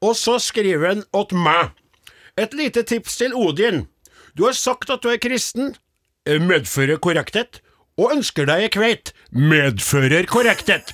[0.04, 1.72] Og så skriver han åt meg
[2.36, 3.86] et lite tips til Odin.
[4.36, 5.74] Du har sagt at du er kristen,
[6.26, 7.60] eh, medfører korrekthet,
[7.96, 10.92] og ønsker deg ei kveit, medfører korrekthet.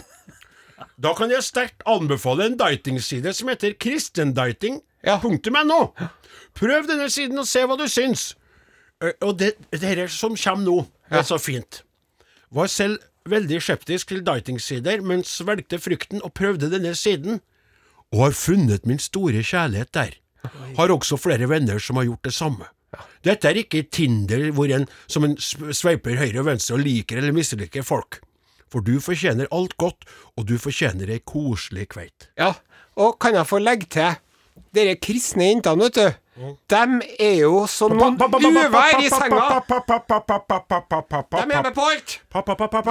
[1.03, 5.81] Da kan jeg sterkt anbefale en datingside som heter kristendating.no.
[6.55, 8.37] Prøv denne siden og se hva du syns.
[9.03, 11.83] Eh, Og det, dette som kommer nå, er så fint.
[12.53, 17.41] Var selv veldig skeptisk til datingsider, men svelgte frykten og prøvde denne siden,
[18.13, 20.11] og har funnet min store kjærlighet der.
[20.77, 22.69] Har også flere venner som har gjort det samme.
[23.25, 27.35] Dette er ikke Tinder hvor en som en sveiper høyre og venstre og liker eller
[27.37, 28.21] misliker folk.
[28.73, 32.31] For du fortjener alt godt, og du fortjener ei koselig kveit.
[32.41, 32.55] Ja,
[32.97, 34.21] og kan jeg få legge til
[34.73, 36.19] Dere kristne jentene, vet du.
[36.73, 39.63] Dem er jo som noen uvær i senga.
[39.69, 42.17] De er med på alt.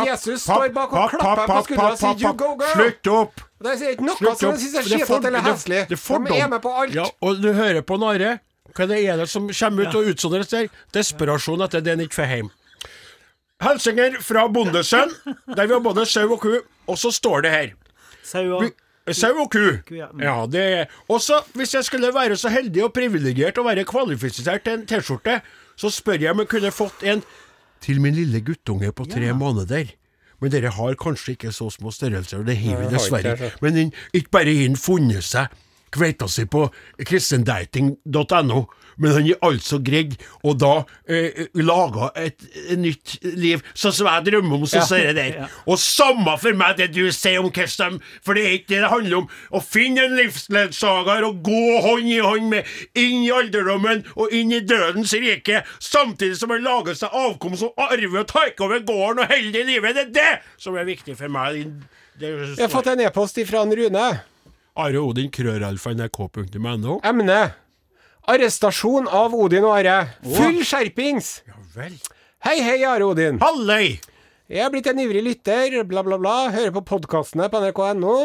[0.08, 3.42] Jesus står bak og klapper på skuldra og sier, "You go, girl." Slutt opp!
[3.62, 5.78] Det er ikke noe som de syns er Det er skitete eller heslig.
[5.82, 5.86] er.
[5.86, 6.94] De er med på alt.
[6.94, 8.40] Ja, og du hører på Nare.
[8.74, 10.68] Hva det er det som kommer ut og utsondres der?
[10.94, 12.50] Desperasjon etter det en ikke får hjem.
[13.62, 15.12] Hilsener fra Bondesønn,
[15.56, 16.54] der vi har både sau og ku,
[16.88, 17.68] og så står det her
[18.24, 18.72] Sau og vi-
[19.18, 19.64] Sau og ku.
[19.88, 20.10] Ku, ja.
[20.14, 20.24] Mm.
[20.26, 20.66] Ja, det
[21.12, 25.40] Også hvis jeg skulle være så heldig og privilegert å være kvalifisert til en T-skjorte,
[25.80, 27.24] så spør jeg om jeg kunne fått en
[27.82, 29.96] til min lille guttunge på tre måneder.
[30.42, 33.52] Men dere har kanskje ikke så små størrelser, og det har vi dessverre.
[33.62, 35.54] Men den, ikke bare har funnet seg
[35.92, 36.66] kveita si på
[37.08, 38.62] kristendating.no,
[39.02, 40.72] men han har altså greid å da
[41.10, 45.52] eh, lage et, et nytt liv, sånn som jeg drømmer om, sånn som det der.
[45.66, 48.92] Og samme for meg det du sier om hvordan For det er ikke det det
[48.92, 49.30] handler om.
[49.52, 54.54] Å finne en livsledsager og gå hånd i hånd med inn i alderdommen og inn
[54.56, 59.24] i dødens rike, samtidig som han lager seg avkom som arver og tar over gården
[59.24, 59.98] og holder det i livet.
[59.98, 61.64] Det er det som er viktig for meg.
[62.20, 64.10] Det er Jeg har fått en e-post fra Rune.
[64.82, 67.00] Are Odin, krøralfa.nrk.no.
[67.06, 67.42] Emne.
[68.32, 69.98] Arrestasjon av Odin og Are.
[70.26, 71.42] Full skjerpings!
[71.50, 71.98] Ja vel.
[72.46, 73.38] Hei, hei, Are Odin.
[73.44, 74.00] Halløy!
[74.52, 76.34] Jeg er blitt en ivrig lytter, bla, bla, bla.
[76.52, 78.16] Hører på podkastene på nrk.no.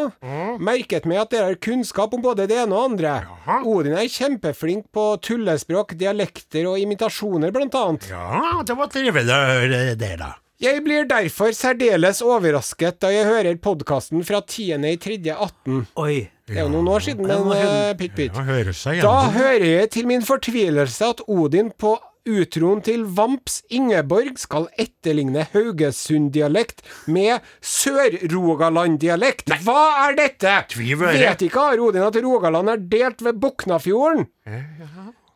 [0.59, 3.13] Merket meg at dere har kunnskap om både det ene og andre.
[3.23, 3.59] Jaha.
[3.69, 8.09] Odin er kjempeflink på tullespråk, dialekter og imitasjoner, blant annet.
[8.11, 10.33] Ja, det var trivelig å høre det, da.
[10.59, 15.85] Jeg blir derfor særdeles overrasket da jeg hører podkasten fra 10.3.18.
[16.01, 16.25] Oi.
[16.47, 18.35] Det er jo noen år siden, men eh, pytt, pytt.
[18.37, 24.65] Ja, Da hører jeg til min fortvilelse at Odin på utroen til Vamps Ingeborg skal
[24.79, 29.51] etterligne Haugesund-dialekt med Sør-Rogaland-dialekt.
[29.63, 30.55] Hva er dette?
[31.23, 34.27] Vet ikke Are Odin at Rogaland er delt ved Boknafjorden?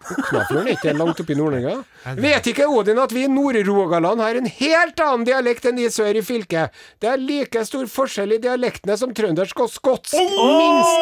[0.09, 1.73] Boknafjorden er ikke langt oppi Nord-Norge?
[2.21, 6.17] Vet ikke Odin at vi i Nord-Rogaland har en helt annen dialekt enn de sør
[6.17, 6.73] i fylket?
[7.01, 10.17] Det er like stor forskjell i dialektene som trøndersk og skotsk.
[10.17, 10.97] Minst!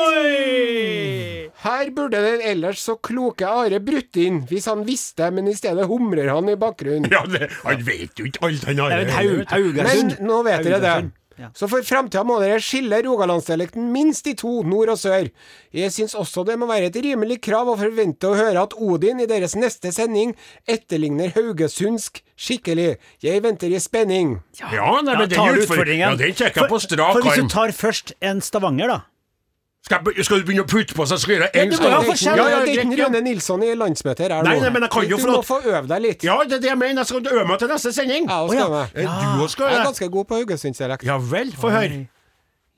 [1.63, 5.88] Her burde den ellers så kloke Are brutt inn, hvis han visste, men i stedet
[5.89, 7.09] humrer han i bakgrunnen.
[7.12, 8.79] Ja, det, han vet jo ikke alt han
[9.49, 10.95] Haug- Men nå vet dere det.
[11.39, 11.49] Ja.
[11.56, 15.30] Så for framtida må dere skille rogalandsdialekten minst i to, nord og sør.
[15.75, 19.23] Jeg syns også det må være et rimelig krav å forvente å høre at Odin
[19.23, 20.36] i deres neste sending
[20.67, 22.97] etterligner haugesundsk skikkelig.
[23.23, 24.38] Jeg venter i spenning.
[24.60, 24.67] Ja,
[24.99, 26.10] nei, men Ja, den utfordringen utfordringen.
[26.10, 28.99] Ja, den tar jeg på strak for hvis du tar først en Stavanger, da.
[29.89, 32.02] Skal, jeg skal du begynne å putte på seg skøyra Ja, en du må jo
[32.04, 32.19] gang?
[32.21, 35.08] Ja, ja, det er ikke Rune Nilsson i landsmøtet her Nei, nei, men jeg kan
[35.10, 36.28] jo du få må få øve deg litt.
[36.28, 37.02] Ja, det er det jeg mener.
[37.02, 38.30] Jeg skal øve meg til neste sending.
[38.30, 38.69] Jeg ja.
[38.69, 41.10] skal òg skal Jeg er ganske god på haugesundsdialekt.
[41.10, 42.06] Ja vel, få høre.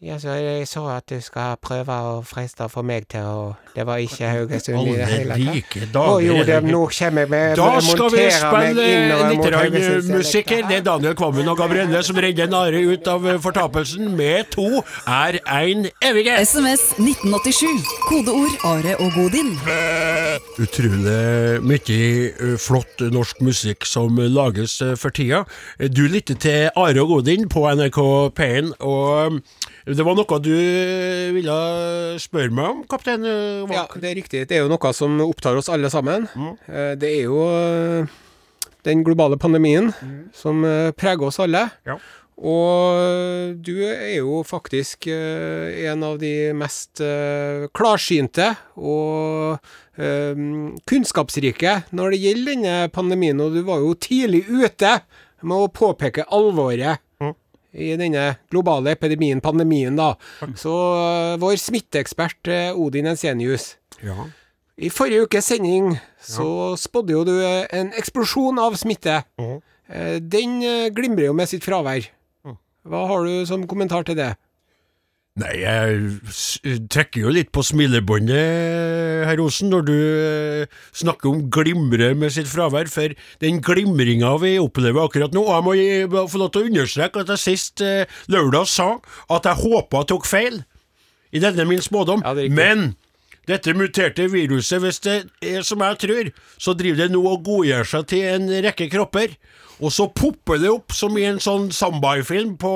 [0.02, 3.42] Ja, så jeg så at du skal prøve å friste få meg til å
[3.76, 6.00] Det var ikke Haugesund i det hele tatt.
[6.02, 10.66] Å jo, det, nå kommer jeg med Da skal vi spille litt musikk her.
[10.66, 15.38] Det er Daniel Kvammen og Gabrielle som redder Nare ut av fortapelsen med to er
[15.46, 16.34] ein evige.
[16.50, 17.86] SMS 1987.
[18.10, 19.54] Kodeord Are og Godin.
[20.66, 25.46] Utrolig mye eh, flott norsk musikk som lages eh, for tida.
[25.78, 28.02] Du lytter til Are og Godin på NRK
[28.34, 29.44] P1, og
[29.86, 31.56] det var noe du eh, ville
[32.22, 33.26] spørre meg om, kaptein?
[33.26, 34.48] eh, hva- Ja, det er riktig.
[34.48, 36.28] Det er jo noe som opptar oss alle sammen.
[36.36, 36.56] Mm.
[37.02, 38.06] Det er jo eh,
[38.86, 39.92] den globale pandemien
[40.34, 41.68] som eh, preger oss alle.
[41.86, 41.98] Ja.
[42.42, 48.48] Og du er jo faktisk eh, en av de mest eh, klarsynte
[48.82, 49.60] og
[50.02, 50.42] eh,
[50.90, 54.96] kunnskapsrike når det gjelder denne pandemien, og du var jo tidlig ute
[55.46, 57.02] med å påpeke alvoret
[57.74, 60.14] i denne globale epidemien, pandemien, da.
[60.60, 64.26] Så eh, vår smitteekspert eh, Odin Ensenius Ja.
[64.82, 65.92] I forrige ukes sending
[66.26, 69.20] så spådde jo du eh, en eksplosjon av smitte.
[69.38, 72.08] Eh, Den eh, glimrer jo med sitt fravær.
[72.88, 74.32] Hva har du som kommentar til det?
[75.40, 82.10] Nei, jeg trekker jo litt på smilebåndet, herr Osen, når du eh, snakker om glimre
[82.20, 86.52] med sitt fravær, for den glimringa vi opplever akkurat nå Og jeg må få lov
[86.52, 88.90] til å understreke at jeg sist eh, lørdag sa
[89.32, 90.60] at jeg håpa jeg tok feil
[91.32, 92.98] i denne min spådom, Ja, det men
[93.48, 96.28] dette muterte viruset, hvis det er som jeg tror,
[96.60, 99.34] så driver det nå og godgjør seg til en rekke kropper.
[99.82, 102.74] Og så popper det opp som i en sånn Sambai-film på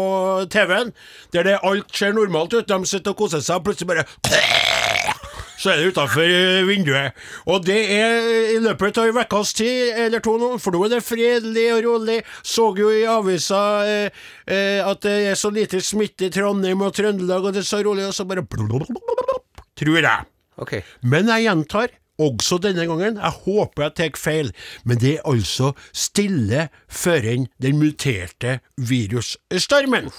[0.51, 0.93] TV-en,
[1.35, 2.67] der det alt ser normalt ut.
[2.67, 4.07] De sitter og koser seg, og plutselig bare
[5.61, 7.15] så er det utafor vinduet.
[7.49, 10.97] Og det er i løpet av ei ukes tid eller to nå, for nå er
[10.97, 12.19] det fredelig og rolig.
[12.43, 16.95] Så jo i avisa eh, eh, at det er så lite smitte i Trondheim og
[16.97, 18.45] Trøndelag, og det er så rolig, og så bare
[19.79, 20.27] Tror jeg.
[20.55, 20.85] Okay.
[21.03, 24.53] Men jeg gjentar, også denne gangen, jeg håper jeg tar feil,
[24.85, 27.29] men det er altså stille før
[27.61, 30.11] den muterte virusstormen.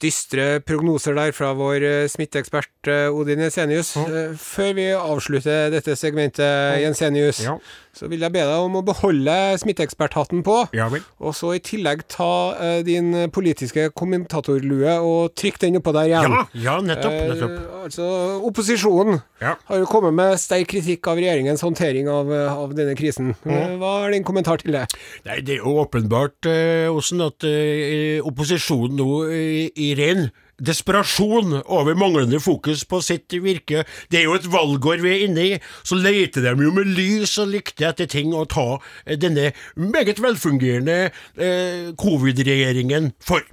[0.00, 3.96] Dystre prognoser der fra vår eh, smitteekspert Odin Jensenius.
[3.96, 7.58] Eh, Før vi avslutter dette segmentet, Jensenius, Ja.
[7.92, 10.68] så vil jeg be deg om å beholde smitteeksperthatten på.
[10.72, 10.88] Ja.
[11.20, 16.30] Og så i tillegg ta uh, din politiske kommentatorlue og trykk den oppå der igjen.
[16.32, 17.12] Ja, ja, nettopp.
[17.34, 17.50] nettopp.
[17.50, 18.08] Uh, altså,
[18.48, 23.34] opposisjonen har jo kommet med sterk kritikk av regjeringens håndtering av, eh, av denne krisen.
[23.44, 24.86] Eh, Hva er din kommentar til det?
[25.26, 31.60] Nei, det er jo åpenbart, uh, Osen, at eh, opposisjonen nå i, i ren desperasjon
[31.64, 33.84] over manglende fokus på sitt virke.
[34.10, 37.36] Det er jo et valgår vi er inne i, så leter de jo med lys
[37.42, 38.80] og lykte etter ting å ta
[39.20, 43.44] denne meget velfungerende eh, covid-regjeringen for.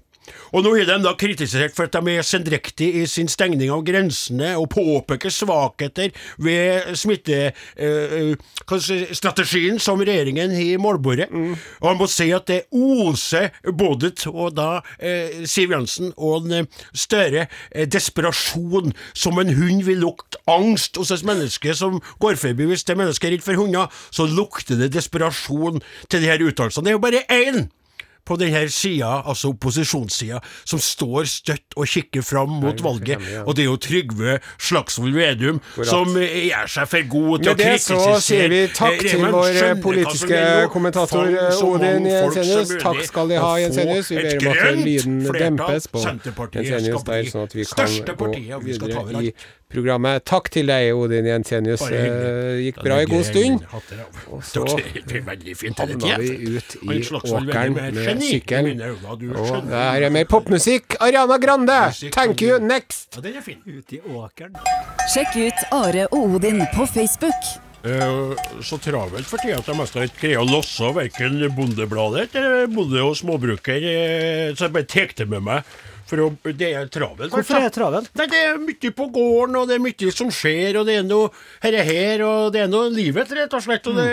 [0.56, 3.86] Og nå er de da kritisert for at de er sendrektige i sin stengning av
[3.88, 6.10] grensene og påpeker svakheter
[6.42, 11.28] ved smittestrategien som regjeringen har i målbordet.
[11.82, 16.68] Og han må si at det oser både og da eh, Siv Jensen og en,
[16.96, 22.38] større Støre eh, desperasjon som en hund vil lukte angst hos et menneske som går
[22.40, 22.68] forbi.
[22.70, 26.86] Hvis det mennesket er redd for hunder, så lukter det desperasjon til de her uttalelsene.
[26.86, 27.68] Det er jo bare én
[28.28, 33.66] på denne sida, altså opposisjonssida, som står støtt og kikker fram mot valget, og det
[33.66, 37.78] er jo Trygve Slagsvold Vedum som eh, gjør seg for god til å Med det
[37.82, 40.42] så sier vi takk eh, til vår politiske
[40.74, 42.74] kommentator fang så Odin Jensenius.
[42.82, 44.12] Takk skal de ha, Jensenius.
[44.12, 48.34] Vi ber om at lyden dempes på Jensenius der, sånn at vi kan gå
[48.66, 49.34] videre i.
[49.72, 50.24] programmet.
[50.28, 51.84] Takk til deg, Odin Jensenius.
[51.88, 52.00] Det.
[52.00, 53.66] Eh, Gikk bra i god stund.
[54.32, 58.82] Og så Det blir veldig fint, denne Havna vi ut i åkeren er med sykkelen.
[59.36, 60.98] Og her er mer popmusikk.
[61.00, 61.80] Ariana Grande,
[62.12, 63.20] thank you, next!
[65.14, 67.56] Sjekk ut Are og Odin på Facebook.
[67.88, 68.34] Eh,
[68.66, 73.04] så travelt for tida at jeg nesten ikke greier å losse verken Bondebladet eller Bonde
[73.06, 75.78] og småbruker, eh, så jeg bare tar det med meg.
[76.08, 77.34] For å, det er travelt.
[77.34, 78.12] Hvorfor er det travelt?
[78.16, 81.04] Nei, Det er mye på gården, og det er mye som skjer, og det er
[81.08, 81.30] noe
[81.66, 83.90] herre her, og det er noe livet, rett og slett.
[83.92, 84.08] Og det,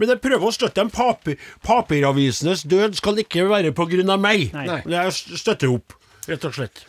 [0.00, 0.92] men jeg prøver å støtte dem.
[0.94, 1.36] Papir,
[1.66, 4.48] papiravisenes død skal ikke være på grunn av meg.
[4.56, 4.80] Nei.
[4.94, 5.96] Jeg støtter opp,
[6.30, 6.84] rett og slett.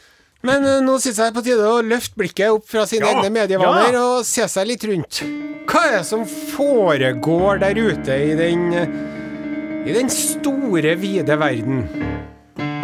[0.46, 3.08] Men eh, nå syns jeg det er på tide å løfte blikket opp fra sine
[3.10, 4.04] Ja, egne medievaner ja.
[4.20, 5.24] og se seg litt rundt.
[5.66, 8.68] Hva er det som foregår der ute i den
[9.86, 11.84] i den store, vide verden?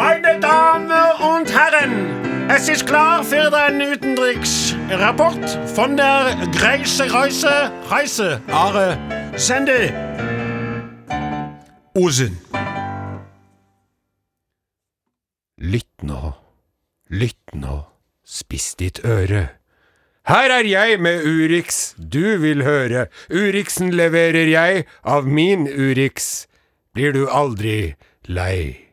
[0.01, 0.89] Meine Damen
[1.31, 8.97] und Herren, Es ist klar für den Utenriksrapport von der Greise Reise Reise Are
[9.35, 9.93] Sende
[11.93, 12.35] Osen.
[15.57, 16.33] Lytt nå,
[17.07, 17.85] lytt nå,
[18.25, 19.51] spiss ditt øre.
[20.25, 26.47] Her er jeg med Urix du vil høre, Urixen leverer jeg av min Urix.
[26.91, 27.93] Blir du aldri
[28.25, 28.90] lei?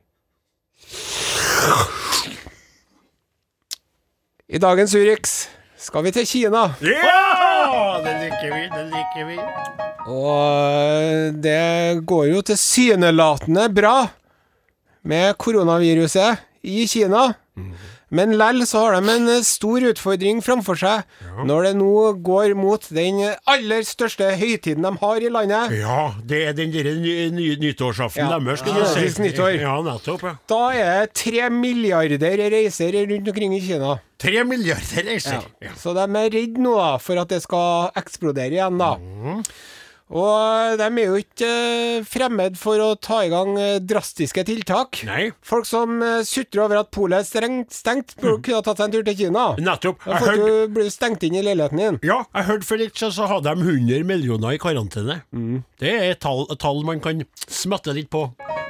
[4.48, 6.62] I dagens Urix skal vi til Kina.
[6.80, 8.00] Ja!
[8.04, 9.36] Det liker vi, det liker vi.
[10.08, 13.96] Og det går jo tilsynelatende bra
[15.08, 17.26] med koronaviruset i Kina.
[18.10, 21.90] Men lell så har de en stor utfordring framfor seg når det nå
[22.24, 25.74] går mot den aller største høytiden de har i landet.
[25.76, 28.38] Ja, det er den derre ny, ny, nyttårsaften Ja.
[28.40, 29.22] deres, skal du si.
[29.22, 29.60] Nyttår.
[29.60, 30.22] Ja, nettopp.
[30.24, 30.34] ja.
[30.48, 33.98] Da er det tre milliarder reiser rundt omkring i Kina.
[34.18, 35.44] Tre milliarder reiser.
[35.60, 35.76] Ja.
[35.76, 38.94] Så de er redde nå da, for at det skal eksplodere igjen, da.
[40.08, 45.02] Og de er jo ikke eh, fremmed for å ta i gang eh, drastiske tiltak.
[45.08, 48.88] Nei, Folk som sutrer over at polet er strengt stengt, burde kunne ha tatt seg
[48.88, 49.46] en tur til Kina.
[49.60, 50.04] nettopp.
[50.06, 51.98] Jeg får hørte du bli stengt inn i leiligheten din.
[52.08, 55.20] ja, jeg hørte for litt siden så hadde de 100 millioner i karantene.
[55.32, 55.60] Mm.
[55.80, 58.28] Det er et tall, et tall man kan smatte litt på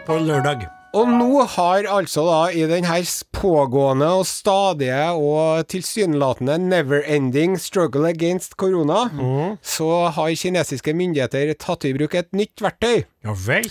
[0.09, 0.62] på lørdag.
[0.97, 3.05] Og nå har altså da i den her
[3.36, 9.59] pågående og stadige og tilsynelatende never-ending struggle against korona, Mm.
[9.62, 13.05] så har kinesiske myndigheter tatt i bruk et nytt verktøy.
[13.24, 13.68] Ja vel?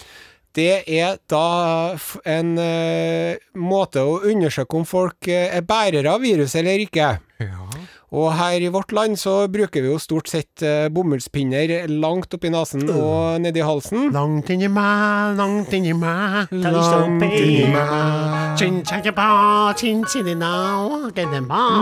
[0.54, 6.62] Det er da en uh, måte å undersøke om folk eh, er bærere av viruset
[6.64, 7.20] eller ikke.
[8.16, 12.48] Og her i vårt land så bruker vi jo stort sett eh, bomullspinner langt oppi
[12.54, 14.14] nesen og nedi halsen.
[14.16, 16.54] Langt inni meg, langt inni meg,
[17.04, 18.62] Langt inni meg.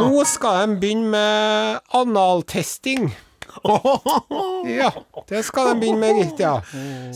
[0.02, 3.12] Nå skal de begynne med analtesting.
[4.66, 4.90] Ja,
[5.30, 6.58] det skal de begynne med, gitt, ja.
[6.76, 7.14] Eh,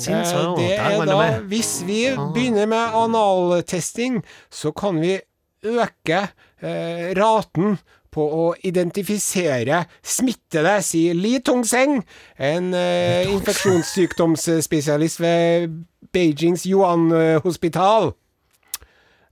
[0.55, 1.18] Det er da
[1.49, 2.03] Hvis vi
[2.38, 4.22] begynner med analtesting,
[4.53, 5.18] så kan vi
[5.66, 6.22] øke
[6.62, 7.76] eh, raten
[8.20, 12.01] på å identifisere smittede, sier Li Tongseng,
[12.36, 15.80] en eh, infeksjonssykdomsspesialist ved
[16.11, 18.11] Beijings Yuan-hospital.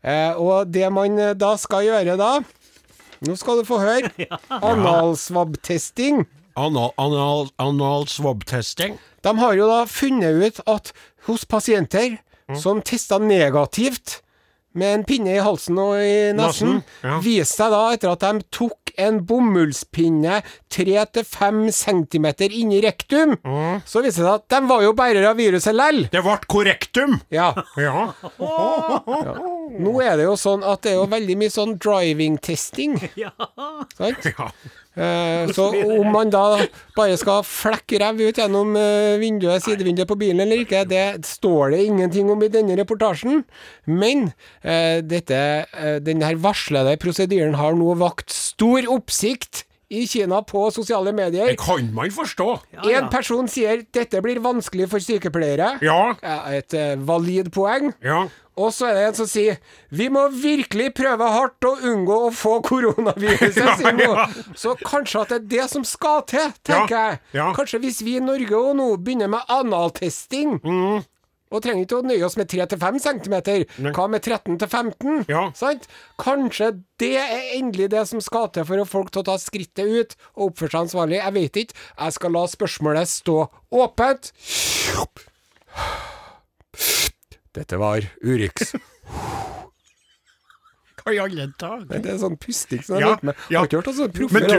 [0.07, 2.37] Eh, og det man eh, da skal gjøre da
[3.25, 4.11] Nå skal du få høre.
[4.53, 6.21] Analsvabtesting.
[6.21, 6.27] Analsvabtesting?
[6.57, 7.49] Anal, anal.
[9.25, 10.91] De har jo da funnet ut at
[11.25, 12.19] hos pasienter
[12.61, 14.19] som testa negativt
[14.77, 17.17] med en pinne i halsen og i nesen, ja.
[17.23, 20.39] viste seg da etter at de tok en bomullspinne
[20.73, 23.35] 3-5 cm inn i rektum,
[23.85, 26.07] så viste det seg at de var jo bærere av viruset lell.
[26.13, 27.19] Det ble korrektum.
[27.33, 27.51] Ja.
[27.77, 28.07] Ja.
[29.77, 32.97] Nå er det jo sånn at det er jo veldig mye sånn driving-testing.
[33.17, 33.31] Ja.
[33.97, 34.25] Sant?
[34.29, 34.51] ja.
[34.97, 35.67] Eh, så
[35.99, 36.57] om man da
[36.97, 41.75] bare skal flekke ræv ut gjennom eh, vinduet, sidevinduet på bilen eller ikke, det står
[41.75, 43.43] det ingenting om i denne reportasjen.
[43.85, 44.31] Men
[44.63, 45.39] eh, dette,
[46.05, 51.47] denne varslede prosedyren har nå vakt stor oppsikt i Kina på sosiale medier.
[51.53, 52.47] Det kan man forstå.
[52.91, 55.77] En person sier dette blir vanskelig for sykepleiere.
[55.85, 56.01] Ja.
[56.19, 56.75] Ja, Et
[57.07, 57.93] valid poeng.
[58.03, 58.25] Ja.
[58.57, 59.59] Og så er det en som sier
[59.93, 64.39] Vi må virkelig prøve hardt å unngå å få koronaviruset, sier hun.
[64.57, 67.53] Så kanskje at det er det som skal til, tenker Ja, jeg.
[67.59, 71.03] Kanskje hvis vi i Norge og nå begynner med analtesting Mm.
[71.53, 73.35] og trenger ikke å nøye oss med 3-5 cm.
[73.95, 75.21] Hva med 13-15?
[75.31, 75.45] Ja.
[75.55, 75.85] Sant?
[76.19, 79.85] Kanskje det er endelig det som skal til for å folk til å ta skrittet
[79.87, 81.21] ut og oppføre seg ansvarlig.
[81.21, 81.77] Jeg vet ikke.
[82.01, 83.37] Jeg skal la spørsmålet stå
[83.85, 84.33] åpent.
[87.57, 88.73] Dette var Urix.
[91.07, 91.85] Hva i alle dager?
[92.03, 93.35] Det er sånn pusting som jeg Ja, hørt med.
[93.53, 93.59] ja.
[93.61, 94.49] Har ikke hørt sånn har det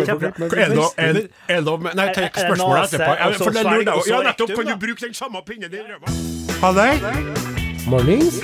[1.13, 3.13] det det lov Nei, tenk spørsmålet etterpå.
[3.43, 4.55] For det lurer jeg Ja, nettopp.
[4.57, 6.09] Kan du bruke den samme pinnen i røva?
[6.63, 6.93] Halløy?
[7.89, 8.41] Mornings.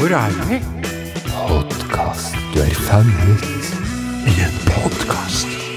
[0.00, 0.60] Hvor er vi?
[1.32, 2.36] Podkast.
[2.52, 3.42] Du er fanget
[4.28, 5.69] i en podkast.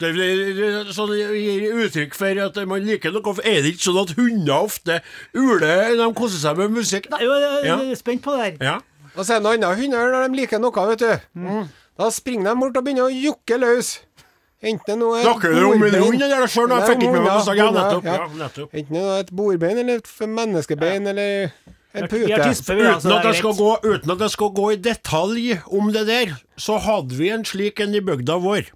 [0.00, 3.34] Det blir sånn gir uttrykk for at man liker noe.
[3.44, 5.00] Er det ikke sånn at hunder ofte
[5.34, 7.08] uler når de koser seg med musikk?
[7.10, 7.18] da?
[7.22, 7.78] Jo, jeg Ja.
[7.80, 8.56] er spent på det her.
[8.60, 8.76] Ja.
[9.16, 11.68] Og så er det noen andre hunder når de liker noe, vet du.
[11.96, 13.98] Da springer de bort og begynner å jukke løs.
[14.62, 16.68] Enten det er Snakker du om min hund eller sjøl?
[16.72, 17.54] Jeg fikk ikke med meg hva du sa.
[17.56, 18.04] Ja, nettopp.
[18.04, 18.14] ja.
[18.16, 18.74] Ja, nettopp.
[18.74, 21.50] Enten det er et bordbein eller et menneskebein eller
[21.96, 22.24] en pute.
[22.24, 25.92] Uten at, det er jeg skal gå, uten at jeg skal gå i detalj om
[25.92, 28.68] det der, så hadde vi en slik en i bygda vår.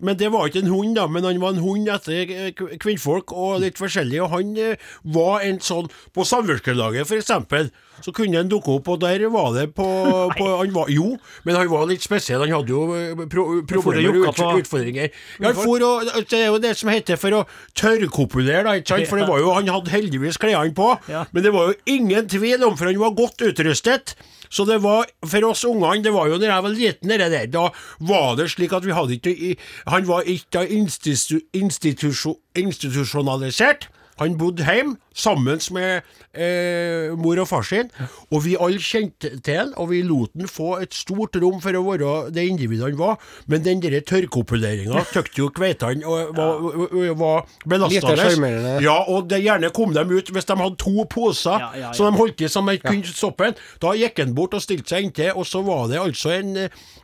[0.00, 3.34] Men det var ikke en hund, da, men han var en hund etter eh, kvinnfolk
[3.34, 4.22] og litt forskjellig.
[4.24, 7.70] Og han eh, var en sånn På samvirkelaget, eksempel,
[8.04, 9.86] så kunne han dukke opp, og der var det på,
[10.38, 12.44] på han var, Jo, men han var litt spesiell.
[12.46, 15.10] Han hadde jo eh, pro, problemer og ut, utfordringer.
[15.42, 17.44] Ja, for og, det er jo det som heter for å
[17.78, 19.10] tørrkopulere, da, ikke sant?
[19.10, 21.24] For det var jo, han hadde heldigvis klærne på, Ja.
[21.32, 24.14] men det var jo ingen tvil om, for han var godt utrustet.
[24.48, 27.46] Så det var, for oss ungene, det var jo når jeg var liten, det der,
[27.52, 27.66] da
[28.08, 29.56] var det slik at vi hadde ikke
[29.92, 33.88] Han var ikke institu, institusjo, institusjonalisert.
[34.18, 36.02] Han bodde hjemme sammen med
[36.38, 37.88] eh, mor og far sin,
[38.30, 41.74] og vi alle kjente til han, og vi lot han få et stort rom for
[41.74, 43.16] å være det individet han var,
[43.50, 48.62] men den der tørrkopuleringa tykte jo kveitene og var, var, var belastende.
[48.84, 51.92] Ja, og det gjerne kom dem ut hvis de hadde to poser, Ja, ja, ja.
[51.96, 53.58] så de holdt i som de kunne stoppe en.
[53.82, 56.54] Da gikk han bort og stilte seg inntil, og så var det altså en,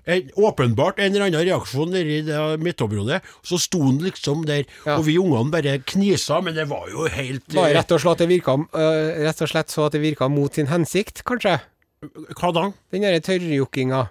[0.06, 2.20] en åpenbart en eller annen reaksjon nedi
[2.62, 3.22] midtområdet.
[3.44, 4.98] Så sto han liksom der, Ja.
[4.98, 8.14] og vi ungene bare knisa, men det var jo helt Var eh, rett og slett,
[8.20, 11.58] at det virka, øh, rett og slett så at det virka mot sin hensikt, kanskje?
[12.36, 12.68] Hva da?
[12.92, 14.04] Den derre tørrjokkinga.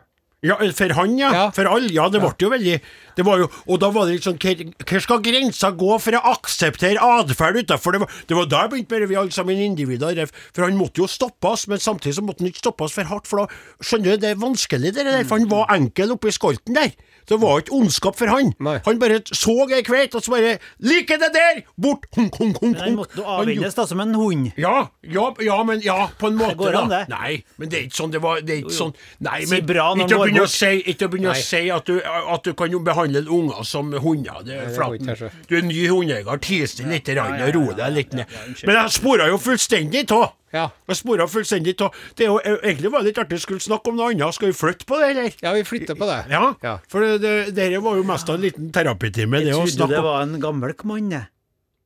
[0.43, 1.29] Ja, for han, ja.
[1.31, 1.43] Ja.
[1.55, 1.87] For alle.
[1.95, 2.73] Ja, det ble jo veldig
[3.15, 6.21] det var jo, Og da var det litt sånn Hvor skal grensa gå for å
[6.33, 7.93] akseptere atferd utafor?
[7.95, 10.25] Det, var- det var da jeg begynte med vi alle sammen individer.
[10.51, 13.29] For han måtte jo stoppes, men samtidig så måtte han ikke stoppes for hardt.
[13.29, 13.47] For da
[13.79, 15.23] skjønner du, det er vanskelig, det der.
[15.23, 16.91] For han var enkel oppi skolten der.
[17.30, 18.53] Det var ikke ondskap for han.
[18.63, 18.78] Nei.
[18.86, 21.61] Han bare så ei kveit, og så bare 'Liker det der!
[21.80, 24.51] Bort!' Hunk, hunk, hunk, Men han måtte jo avvennes da som en hund.
[24.57, 26.49] ja, ja, ja, men ja, på en måte.
[26.53, 27.01] Det går an, det.
[27.09, 28.11] Nei, men det er ikke sånn.
[28.13, 28.93] Det var, det er ikke sånn
[29.24, 31.39] Nei, Si men bra når ikke å går begynne å si, ikke å begynne å
[31.39, 34.43] si at du, at du kan jo behandle unger som hunder.
[34.45, 35.32] Det er flaten.
[35.49, 38.26] Du er ny hundeeier, tis deg litt og ro deg litt ned.
[38.65, 40.34] Men jeg spora jo fullstendig av.
[40.54, 40.68] Ja.
[40.88, 41.95] Jeg spora fullstendig av.
[42.16, 44.36] Det er jo egentlig var det litt artig å skulle snakke om noe annet.
[44.38, 45.34] Skal vi flytte på det, eller?
[45.41, 46.20] Ja, vi flytter på det.
[46.30, 46.76] Ja, Ja.
[46.88, 49.41] for det, det, dere var jo mest av en liten terapitime.
[49.41, 51.28] Jeg å trodde det var en gammel mann, jeg.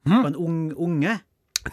[0.08, 0.26] Hmm?
[0.26, 1.20] En ung, unge.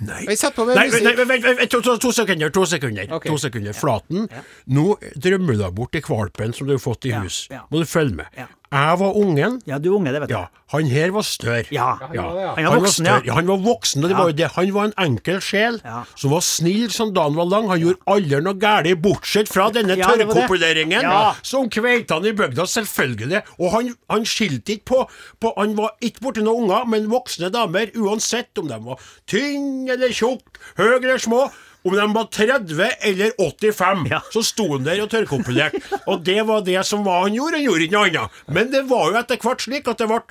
[0.01, 0.25] Nei.
[0.27, 0.35] Nei,
[0.75, 2.51] nei, vent, vent, vent, to, to, to sekunder.
[2.51, 3.07] To sekunder.
[3.15, 3.31] Okay.
[3.31, 3.73] To sekunder.
[3.79, 4.29] Flaten,
[4.75, 7.45] nå drømmer du deg bort i kvalpen som du har fått i hus.
[7.51, 7.61] ja.
[7.71, 8.27] Må du følge med.
[8.75, 9.61] Jeg var ungen.
[9.70, 10.35] Ja, du unge, det vet du.
[10.35, 11.64] Ja, han her var større.
[11.70, 11.93] Ja.
[12.01, 12.55] han var det, ja.
[12.57, 13.35] Han var voksen, ja.
[13.37, 14.18] Han var voksen, og det Ja.
[14.22, 14.49] var jo det.
[14.57, 16.03] Han var en enkel sjel Ja.
[16.16, 17.68] som var snill som dagen var lang.
[17.68, 21.35] Han gjorde aldri noe galt, bortsett fra denne Ja, tørrkopuleringen Ja.
[21.43, 23.43] som han i bygda, selvfølgelig.
[23.61, 25.09] Og han, han skilte ikke på,
[25.41, 29.93] på Han var ikke borti noen unger, men voksne damer, uansett om de var tynne
[29.93, 31.51] eller tjukke, høy eller små.
[31.85, 34.20] Om de var 30 eller 85, Ja.
[34.32, 35.82] så sto han der og tørrkopulerte.
[36.09, 37.59] og det var det som var han gjorde.
[37.61, 38.30] Han gjorde ikke noe annet.
[38.49, 40.22] Men det var jo etter hvert slik at det ble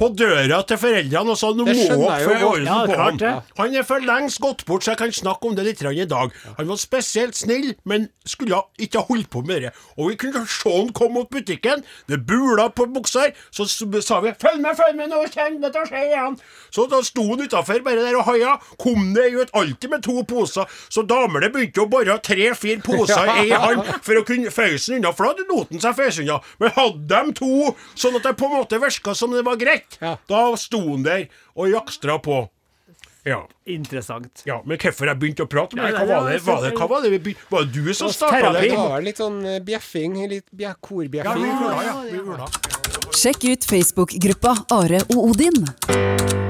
[0.00, 3.18] på døra til foreldrene og sa nå må jeg få orden på ham.
[3.60, 6.32] Han er for lengst gått bort, så jeg kan snakke om det litt i dag.
[6.56, 9.72] Han var spesielt snill, men skulle ikke ha holdt på med det.
[9.98, 14.20] Og vi kunne se han komme mot butikken, det bula på buksa her, så sa
[14.20, 16.38] vi 'følg med, følg med, nå kommer det til å skje igjen'.
[16.70, 20.22] Så da sto han utafor bare der og haia, kom det ut alltid med to
[20.22, 25.00] poser, så damene begynte å bore tre-fire poser i han for å kunne føyse den
[25.00, 26.40] unna, for da hadde lot han seg føyse unna.
[26.60, 29.89] Men hadde de to, sånn at det på en måte virka som det var greit,
[30.00, 30.16] Ja.
[30.30, 32.44] da sto han der og jakstra på.
[33.22, 33.48] Ja.
[33.68, 34.42] Interessant.
[34.48, 35.98] Ja, men hvorfor jeg begynte å prate med deg?
[35.98, 38.52] Hva var det, var det, hva var det vi begynte Var det du som starta
[38.56, 38.62] det?
[38.70, 40.48] Det var litt sånn eh, bjeffing, litt
[40.80, 41.44] korbjeffing.
[41.44, 43.10] Ja, vi gjorde det, ja.
[43.20, 46.49] Sjekk ut Facebook-gruppa Are og Odin.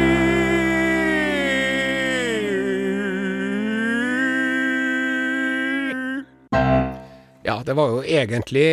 [7.51, 8.63] Ja, det var jo egentlig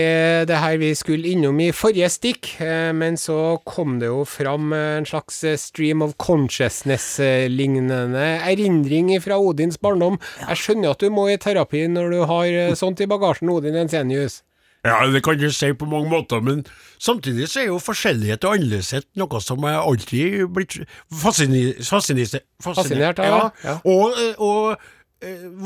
[0.47, 4.71] det her vi skulle innom i forrige stikk, eh, men så kom det jo fram
[4.77, 10.21] en slags stream of consciousness-lignende erindring fra Odins barndom.
[10.45, 13.75] Jeg skjønner at du må i terapi når du har eh, sånt i bagasjen, Odin
[13.83, 14.45] Ensenius.
[14.87, 16.63] Ja, det kan du si på mange måter, men
[17.03, 20.79] samtidig så er jo forskjellighet og annerledeshet noe som jeg alltid blitt
[21.11, 23.51] fascinert, fascinert, Fascinert av, ja.
[23.67, 23.75] ja.
[23.91, 24.79] Og, eh, og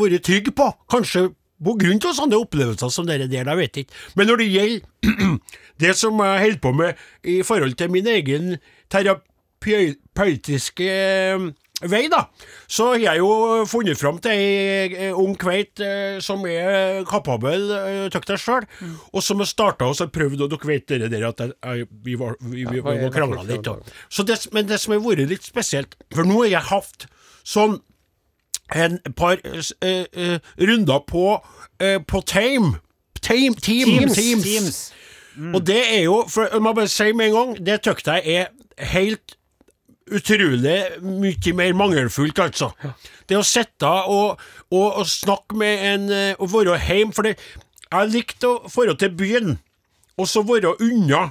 [0.00, 0.72] vært trygg på.
[0.88, 1.28] Kanskje
[1.64, 3.98] på grunn av sånne opplevelser som dere der, jeg vet ikke.
[4.18, 5.36] Men når det gjelder
[5.82, 8.54] det som jeg holder på med i forhold til min egen
[8.92, 11.46] terapeutiske eh,
[11.82, 12.20] vei, da,
[12.70, 13.30] så har jeg jo
[13.70, 17.68] funnet fram til ei eh, ung kveit eh, som er kapabel
[18.12, 18.68] til deg sjøl,
[19.10, 22.36] og som har starta og prøvd, og dere vet dere der at jeg, vi var,
[22.42, 23.70] vi, vi, vi krangla litt.
[24.10, 27.10] Så det, men det som har vært litt spesielt, for nå har jeg hatt
[27.42, 27.80] sånn
[28.74, 31.46] en par eh, eh, runder på,
[31.80, 32.78] eh, på Tame.
[33.22, 34.14] Tame, team, Teams.
[34.14, 34.44] teams.
[34.44, 34.92] Teams.
[35.54, 38.22] Og det er jo, for jeg må bare si med en gang, det syns jeg
[38.26, 38.46] er
[38.92, 39.36] helt
[40.12, 42.68] utrolig mye mer mangelfullt, altså.
[43.28, 47.38] Det å sitte og, og, og snakke med en og være hjemme, for det,
[47.92, 49.56] jeg likte å dra til byen,
[50.18, 51.30] og så være unna.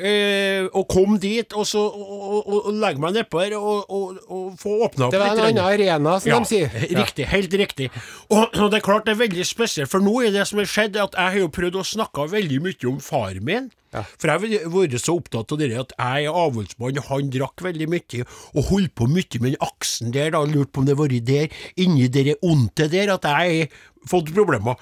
[0.00, 4.20] Eh, og kom dit, og så og, og, og, legge meg nedpå her og, og,
[4.32, 6.78] og få åpna opp Det var en annen arena, som Ja, de sier.
[6.96, 7.90] Riktig, helt riktig.
[8.32, 10.96] Og, det er klart det er veldig spesielt, for nå er det som har skjedd,
[11.00, 13.68] at jeg har jo prøvd å snakke veldig mye om far min.
[13.90, 17.64] For jeg har vært så opptatt av det at jeg er avholdsmann, og han drakk
[17.66, 18.24] veldig mye,
[18.54, 21.28] og holdt på mye med den aksen der, da, lurt på om det har vært
[21.28, 24.78] der, inni det onte der, at jeg har fått problemer.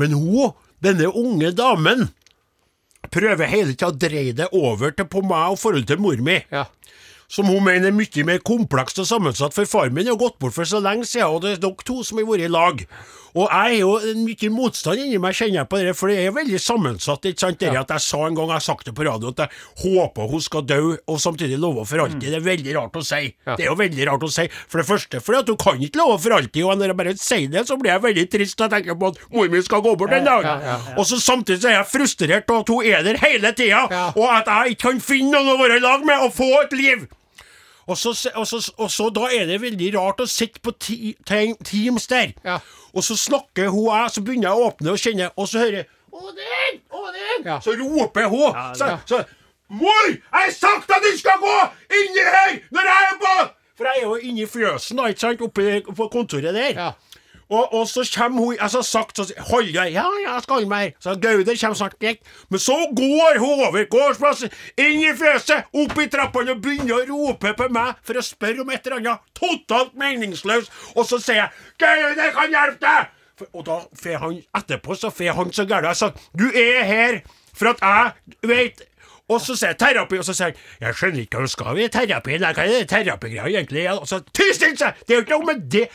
[0.00, 2.08] Men hun, denne unge damen,
[3.12, 6.40] prøver hele tida å dreie det over til på meg og forholdet til mor mi
[6.52, 6.66] Ja.
[7.28, 10.54] Som hun mener er mye mer komplekst og sammensatt, for far min har gått bort
[10.54, 12.82] for så lenge siden, og det er dere to som har vært i lag.
[13.36, 13.90] Og jeg har jo
[14.24, 17.26] mye motstand inni meg, kjenner jeg på det, for det er veldig sammensatt.
[17.28, 17.58] ikke sant?
[17.60, 19.50] Det at Jeg sa en gang, jeg har sagt det på radio, at jeg
[19.82, 22.24] håper hun skal dø, og samtidig love for alltid.
[22.32, 23.34] Det er veldig rart å si.
[23.44, 24.46] Det er jo veldig rart å si.
[24.72, 27.14] For det første, fordi at hun kan ikke love for alltid, og når jeg bare
[27.20, 29.94] sier det, så blir jeg veldig trist jeg tenker på at mor mi skal gå
[30.00, 30.42] bort en dag.
[30.48, 33.52] Ja, ja, Og så samtidig så er jeg frustrert av at hun er der hele
[33.52, 34.06] tida, Ja.
[34.16, 36.72] og at jeg ikke kan finne noen å være i lag med og få et
[36.72, 37.06] liv.
[37.86, 41.12] Og så, og, så, og så da er det veldig rart å sitte på ti,
[41.26, 42.58] te- Teams der, Ja.
[42.94, 45.76] og så snakker hun jeg, så begynner jeg å åpne og kjenne, og så hører
[45.82, 46.80] jeg Odin!
[46.90, 47.44] Odin!
[47.44, 47.58] Ja.
[47.60, 48.54] Så roper hun.
[48.74, 48.98] så, ja.
[49.06, 49.22] så,
[49.68, 50.06] Mor!
[50.08, 51.54] Jeg har sagt at du skal gå
[52.00, 53.34] inni her når jeg er på
[53.76, 56.78] For jeg er jo inni fjøsen, da, ikke sant, oppe på kontoret der.
[57.48, 59.92] Og, og så kommer hun Jeg så sagt så, Hold deg.
[59.94, 60.96] Ja, jeg skal holde meg.
[61.00, 61.98] Så Gauder kommer snart.
[62.00, 62.18] greit.
[62.50, 67.06] Men så går hun over gårdsplassen, inn i fjøset, opp i trappene og begynner å
[67.10, 70.72] rope på meg for å spørre om et eller annet totalt meningsløst.
[70.96, 73.14] Og så sier jeg 'Gauder kan hjelpe deg'.
[73.36, 75.90] For, og da får han etterpå så får han så gæren.
[75.92, 77.20] Jeg sa 'Du er her
[77.54, 78.86] for at jeg vet'
[79.28, 81.78] og så sier jeg terapi, og så sier jeg Jeg skjønner ikke hva du skal
[81.82, 82.36] i terapi.
[82.38, 83.86] Hva er det terapigreia egentlig?
[83.90, 84.94] Og så Ty still seg!
[85.06, 85.88] Det er jo ikke noe med det!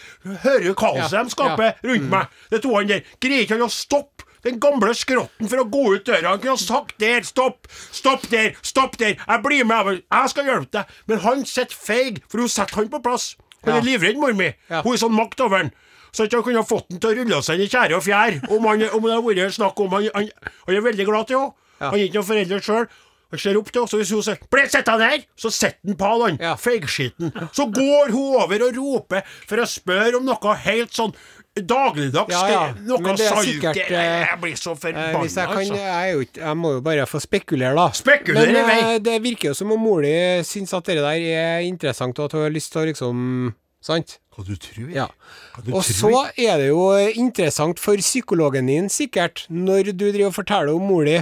[0.43, 1.73] Hører du kaoset Ja, de skaper ja.
[1.87, 2.27] rundt meg?
[2.51, 3.05] Det to han der.
[3.23, 6.31] Greier ikke han å stoppe den gamle skrotten for å gå ut døra?
[6.33, 10.45] Han kunne ha sagt der, stopp, stopp der, stopp der, jeg blir med, jeg- skal
[10.49, 10.85] hjelpe deg.
[11.07, 13.35] Men han sitter feig, for hun setter han på plass.
[13.63, 13.77] Hun Ja.
[13.79, 14.49] er livredd, mor mi.
[14.69, 14.81] Ja.
[14.81, 15.71] Hun er sånn makt over han.
[16.11, 18.03] Så ikke han kunne ha fått han til å rulle seg inn i tjære og
[18.03, 18.41] fjær.
[18.49, 20.29] Om, han, om det har vært snakk om han, han,
[20.67, 21.53] han er veldig glad til henne.
[21.79, 22.87] Han er ikke noen foreldre sjøl.
[23.31, 25.95] Han ser opp til henne, og hvis hun sier 'Bli sittende her', så sitter han
[25.97, 26.55] på han, Ja.
[26.55, 27.31] feigskitten.
[27.53, 31.13] Så går hun over og roper for å spørre om noe helt sånn
[31.55, 32.31] dagligdags.
[32.31, 32.73] Ja, ja.
[32.87, 35.75] Noe eh, Jeg blir så Eh, forbanna, hvis jeg kan altså.
[35.75, 37.89] jeg, jeg må jo bare få spekulere, da.
[37.91, 40.13] Spekulere Men eh, det virker jo som om mor di
[40.47, 44.19] syns at det der er interessant, og at hun har lyst til å liksom Sant?
[44.35, 44.91] Hva du tror?
[44.93, 45.07] Ja.
[45.55, 45.95] Hva du Og tror?
[45.97, 46.83] så er det jo
[47.17, 51.15] interessant for psykologen din, sikkert, når du driver og forteller om mor di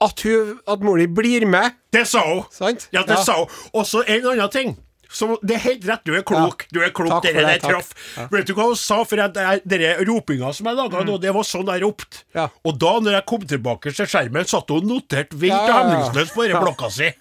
[0.00, 2.42] at, hun- at mor di blir med, Det sa hun.
[2.50, 2.88] sant?
[2.92, 3.48] Ja, det sa hun.
[3.74, 4.76] Og så en annen ting.
[5.08, 6.64] Så det er helt rett, du er klok.
[6.66, 6.68] Ja.
[6.74, 7.92] Du er klok, dere der traff.
[8.30, 9.04] Vet du hva hun sa?
[9.04, 9.32] For at
[9.64, 12.24] dere ropinga som jeg laga nå, det var sånn jeg ropte.
[12.34, 12.40] Mm.
[12.40, 12.48] Ja.
[12.66, 15.76] Og da, når jeg kom tilbake til skjermen, satt hun notert vilt Ja, og ja,
[15.76, 15.84] ja.
[15.86, 17.12] hemningsløst på denne blokka si.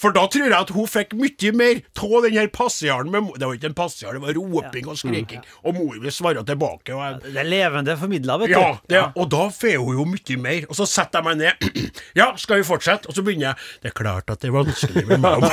[0.00, 3.46] For da tror jeg at hun fikk mye mer av den her passiaren med Det
[3.46, 5.42] var ikke en passiar, det var roping og skriking.
[5.64, 6.94] Og mor vil svare tilbake.
[6.94, 8.58] Og jeg Det er levende formidla, vet du.
[8.58, 10.66] ja, det, og da får hun jo mye mer.
[10.68, 11.90] Og så setter jeg meg ned.
[12.20, 13.08] ja, skal vi fortsette?
[13.10, 13.68] Og så begynner jeg.
[13.82, 15.44] Det er klart at det er vanskelig med meg.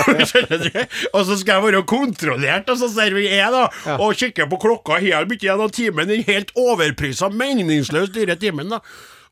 [1.14, 3.68] og så skal jeg være kontrollert, og så ser vi jeg, da.
[3.98, 6.10] Og kikker på klokka helt mye gjennom timen.
[6.10, 8.82] Den helt overprisa, meningsløst dyre timen, da.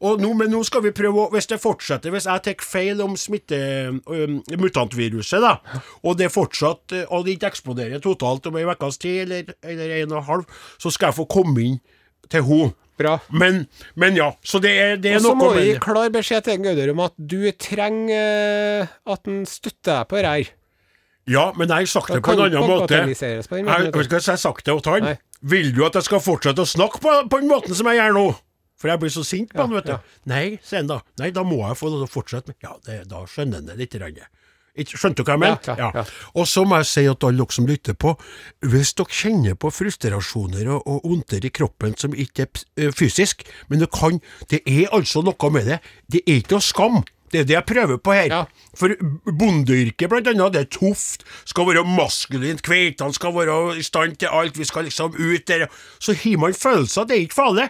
[0.05, 3.01] Og nå, men nå skal vi prøve å Hvis det fortsetter, hvis jeg tar feil
[3.05, 8.57] om smitte um, mutantviruset, da, og det fortsatt øh, Og det ikke eksploderer totalt om
[8.59, 11.79] ei ukes tid, eller, eller en og en halv, så skal jeg få komme inn
[12.31, 12.73] til henne.
[12.95, 13.17] Bra.
[13.27, 13.65] Men,
[13.99, 16.61] men ja, så det er, det er Og så må vi gi klar beskjed til
[16.63, 20.53] Gauder om at du trenger eh, at han støtter deg på det her.
[21.25, 23.01] Ja, men jeg har sagt det på en annen måte.
[23.01, 25.17] Jeg ikke hva jeg har sagt det til han.
[25.45, 28.15] Vil du at jeg skal fortsette å snakke på, på den måten som jeg gjør
[28.15, 28.25] nå?
[28.85, 30.11] For jeg blir så sint på han, vet du.
[30.29, 30.99] Nei, sier han da.
[31.17, 33.95] Nei, da må jeg få fortsette med Ja, det, da skjønner han det litt.
[34.91, 35.73] Skjønte du hva jeg mente?
[35.73, 36.27] Ja, ja, ja.
[36.37, 38.13] Og så må jeg si at alle dere som lytter på,
[38.61, 43.41] hvis dere kjenner på frustrasjoner og, og ondter i kroppen som ikke er eh, fysisk,
[43.71, 44.21] men det kan
[44.53, 45.79] Det er altså noe med det.
[46.05, 47.01] Det er ikke noe skam.
[47.33, 48.35] Det er det jeg prøver på her.
[48.77, 48.93] For
[49.25, 51.25] bondeyrket, blant annet, det er tøft.
[51.49, 52.61] Skal være maskulint.
[52.63, 54.59] Kveitene skal være i stand til alt.
[54.59, 55.65] Vi skal liksom ut der.
[55.99, 57.09] Så har man følelser.
[57.09, 57.69] Det er ikke farlig.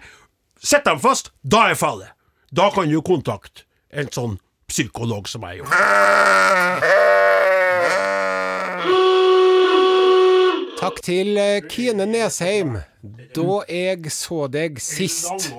[0.66, 1.30] Sett dem fast.
[1.45, 2.07] Da er jeg farlig.
[2.49, 5.78] Da kan du kontakte en sånn psykolog som jeg gjorde.
[10.80, 12.80] Takk til eh, Kine Nesheim.
[13.38, 15.51] Da jeg så deg sist.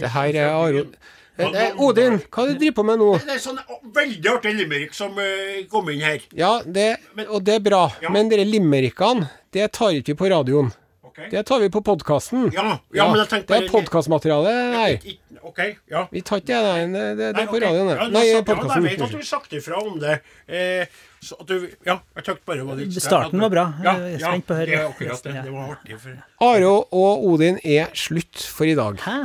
[0.00, 0.96] Det her er Aron
[1.38, 3.12] Eh, eh, Odin, hva er det du driver på med nå?
[3.22, 3.60] Det er sånn
[3.94, 6.24] veldig artig limerick som eh, kom inn her.
[6.34, 6.88] Ja, det,
[7.28, 7.84] og det er bra.
[8.02, 8.10] Ja.
[8.10, 10.72] Men dere limerickene, det tar ikke vi på radioen.
[11.18, 11.30] Ok.
[11.30, 12.50] Det tar vi på podkasten.
[12.54, 14.52] Ja, ja, men jeg tenkte Det er podkastmateriale.
[14.70, 15.58] Nei, OK,
[15.90, 16.04] ja.
[16.12, 16.74] vi tar ikke det.
[16.92, 17.90] Nei, det, det, er på radioen.
[17.90, 18.12] Ja, det.
[18.14, 18.86] Nei, podkasten.
[18.86, 20.20] Ja, jeg vet at du har sagt ifra om det.
[20.46, 23.66] Eh, så at du, ja, jeg tenkte bare var litt Starten var bra.
[23.82, 25.10] Ja, Jeg er ja, på å høre det akkurat det.
[25.10, 25.42] resten, ja.
[25.48, 25.98] Det var artig.
[26.04, 26.22] For...
[26.52, 26.70] Are
[27.02, 29.02] og Odin er slutt for i dag.
[29.02, 29.18] Hæ?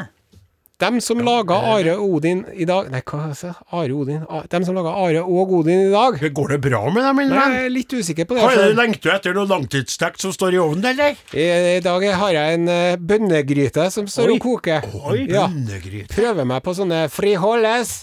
[0.83, 3.53] Dem som laga Are Odin i dag Nei, hva sa?
[3.71, 4.23] Are Odin?
[4.51, 7.47] Dem som laga Are og Odin i dag Går det bra med dem, min Nei?
[7.53, 8.43] Jeg er litt usikker på det.
[8.43, 11.15] Har du lengter etter noe langtidsstekt som står i ovnen, eller?
[11.31, 11.45] I,
[11.77, 14.37] I dag har jeg en uh, bønnegryte som står Oi.
[14.37, 14.87] og koker.
[15.07, 15.45] Oi, Ja.
[15.47, 16.09] bønnegryte.
[16.13, 17.93] Prøver meg på sånne frijoles.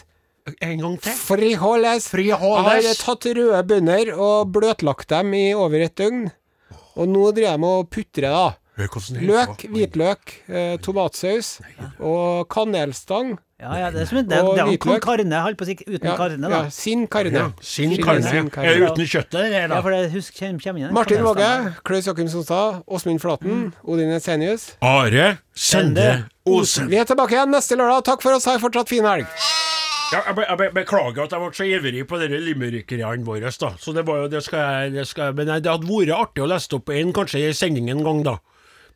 [0.65, 1.13] En gang til.
[1.21, 2.09] Frijoles.
[2.11, 2.81] Frijoles.
[2.81, 6.29] Jeg har tatt røde bønner og bløtlagt dem i over et døgn.
[6.97, 8.47] Og nå driver jeg med å putre, da.
[8.79, 11.61] Løk, hvitløk, eh, tomatsaus
[11.99, 13.39] og kanelstang.
[13.61, 15.03] Ja, ja, det er som en, det, Og det er hvitløk.
[15.05, 17.43] karne, holdt på å si, uten Ja, karne, ja, sin karne.
[17.61, 18.23] Sin karne.
[18.25, 18.71] sin karne.
[18.73, 19.83] Ja, uten kjøttet, det der, Ja, da?
[19.83, 20.93] for det husk, kjem, kjem igjen.
[20.97, 21.51] Martin Våge.
[21.85, 24.77] Klaus Jakim Sonstad, Åsmund Flaten, Odin Esenius.
[24.81, 26.89] Are Sende Osen.
[26.89, 28.05] Vi er tilbake igjen neste lørdag.
[28.05, 28.47] Takk for oss.
[28.49, 29.27] Ha en fortsatt fin helg.
[30.11, 33.53] Ja, jeg, be, jeg be, beklager at jeg ble så ivrig på dere limerickerne våre,
[33.61, 33.69] da.
[33.79, 34.59] Så det var jo, det skal
[34.89, 37.53] jeg, det skal jeg Men det hadde vært artig å lese opp en, kanskje i
[37.53, 38.39] sending en gang, da.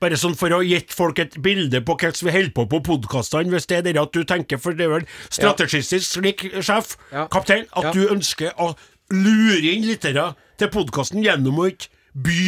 [0.05, 3.49] Bare sånn for å gitt folk et bilde på hvordan vi holder på på podkastene,
[3.55, 6.97] hvis det er det at du tenker For det er vel strategistisk slik, sjef,
[7.33, 8.75] kaptein, at du ønsker å
[9.15, 10.31] lure inn lyttere
[10.61, 12.45] til podkasten gjennom å ikke by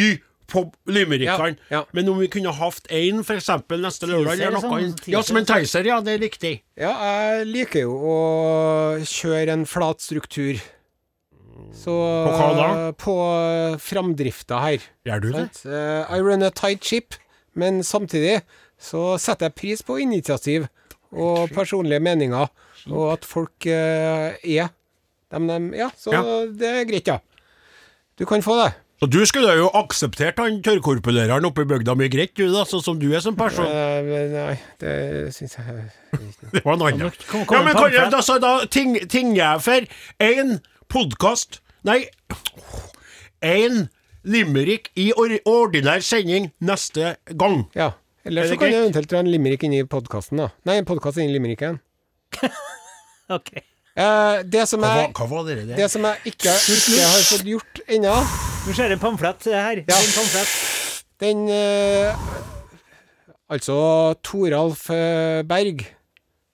[0.47, 0.63] på
[0.95, 1.57] limerickene.
[1.73, 1.81] Ja, ja.
[1.97, 3.49] Men om vi kunne hatt én, f.eks.
[3.83, 5.83] neste lørdag, eller noe sånn, Ja, som en teaser.
[5.83, 5.97] teiser, ja.
[6.07, 6.53] Det er riktig.
[6.79, 8.17] Ja, jeg liker jo å
[9.03, 10.61] kjøre en flat struktur.
[11.77, 12.69] Så På hva da?
[13.01, 13.15] På
[13.83, 14.87] framdrifta her.
[15.09, 15.47] Gjør du det?
[15.67, 17.17] Eh, I run a tight ship,
[17.57, 18.41] men samtidig
[18.79, 20.67] så setter jeg pris på initiativ
[21.17, 22.49] og personlige meninger,
[22.93, 24.69] og at folk eh, er
[25.33, 26.23] dem de Ja, så Ja.
[26.47, 27.19] det er greit, ja.
[28.19, 28.75] Du kan få det.
[29.01, 32.81] Så du skulle jo akseptert han tørrkorpuleren oppe i bygda mye greit, du da, sånn
[32.85, 33.67] som du er som person.
[33.69, 35.91] Eh, men nei, det syns jeg
[36.53, 37.11] Det var en annen.
[37.29, 39.85] Kom- kom Ja, men en kan jeg, altså, da ting, ting jeg for
[40.21, 42.07] én podkast Nei,
[43.45, 43.89] én
[44.27, 47.63] limerick i or ordinær sending neste gang.
[47.79, 47.93] Ja.
[48.27, 50.49] Eller Er så kan jeg eventuelt dra en limerick inn i podkasten, da.
[50.67, 51.79] Nei, en podkast inn i limericken.
[53.37, 53.63] okay.
[53.97, 55.77] Eh, det som Hva, jeg var- hva var det?
[55.79, 58.17] Det som jeg ikke, ikke har fått gjort ennå,
[58.67, 59.85] Nå ser en pamflett her.
[59.87, 59.95] Ja.
[59.95, 61.05] En pamflett.
[61.23, 62.27] den eh,
[63.49, 63.77] Altså,
[64.27, 65.45] Toralf eh,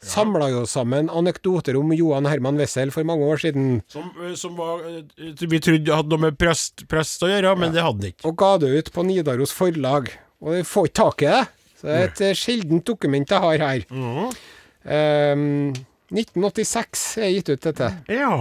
[0.03, 4.35] Berg samla jo sammen anekdoter om Johan Herman Wessel for mange år siden, Som, eh,
[4.35, 5.03] som var eh,
[5.47, 8.27] Vi trodde hadde noe med prest, prest å gjøre, men det hadde det ikke.
[8.27, 10.11] og ga det ut på Nidaros forlag.
[10.43, 11.45] Og vi får ikke tak i det.
[11.79, 13.87] Så det er et eh, sjeldent dokument jeg har her.
[13.91, 14.35] Mm.
[14.83, 15.73] Um,
[16.13, 17.93] 1986 er gitt ut dette.
[18.11, 18.35] Ja.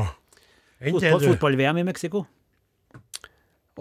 [0.82, 1.28] Fotball-.
[1.30, 2.26] Fotball-VM i Mexico.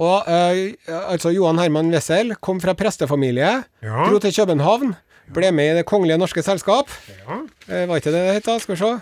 [0.00, 4.04] Og uh, altså Johan Herman Wessel kom fra prestefamilie, Ja.
[4.08, 4.94] dro til København,
[5.34, 6.90] ble med i Det kongelige norske selskap.
[7.08, 7.40] Ja.
[7.68, 8.58] Eh, var ikke det det het, da?
[8.62, 8.92] Skal vi se.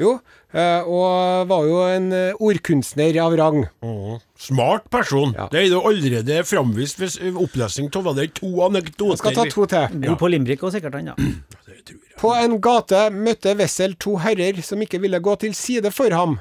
[0.00, 0.12] Jo.
[0.56, 3.58] Eh, og var jo en eh, ordkunstner av rang.
[3.84, 4.22] Mm.
[4.40, 5.34] Smart person.
[5.36, 5.48] Ja.
[5.52, 9.12] Det er jo allerede framvist ved opplesning av var det to anekdoter.
[9.14, 10.00] Jeg skal ta to til.
[10.06, 11.16] God på limerick og sikkert han, ja.
[11.18, 12.16] Det tror jeg.
[12.22, 16.38] På en gate møtte Wessel to herrer som ikke ville gå til side for ham,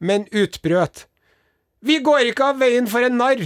[0.00, 1.06] men utbrøt.
[1.82, 3.42] Vi går ikke av veien for en narr.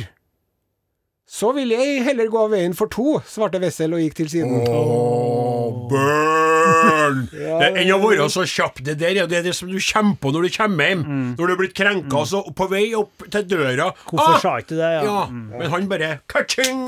[1.27, 4.61] Så vil jeg heller gå av veien for to, svarte Wessel og gikk til siden.
[4.71, 7.25] Åh, burn!
[7.67, 8.79] Er enn å være så kjapp.
[8.87, 11.03] Det der er det, er det som du kommer på når du kommer hjem.
[11.39, 14.75] Når du er blitt krenka, så på vei opp til døra Hvorfor ah, sa ikke
[14.75, 14.91] du det?
[14.97, 15.03] Ja.
[15.07, 16.83] Ja, men han bare ka-ching!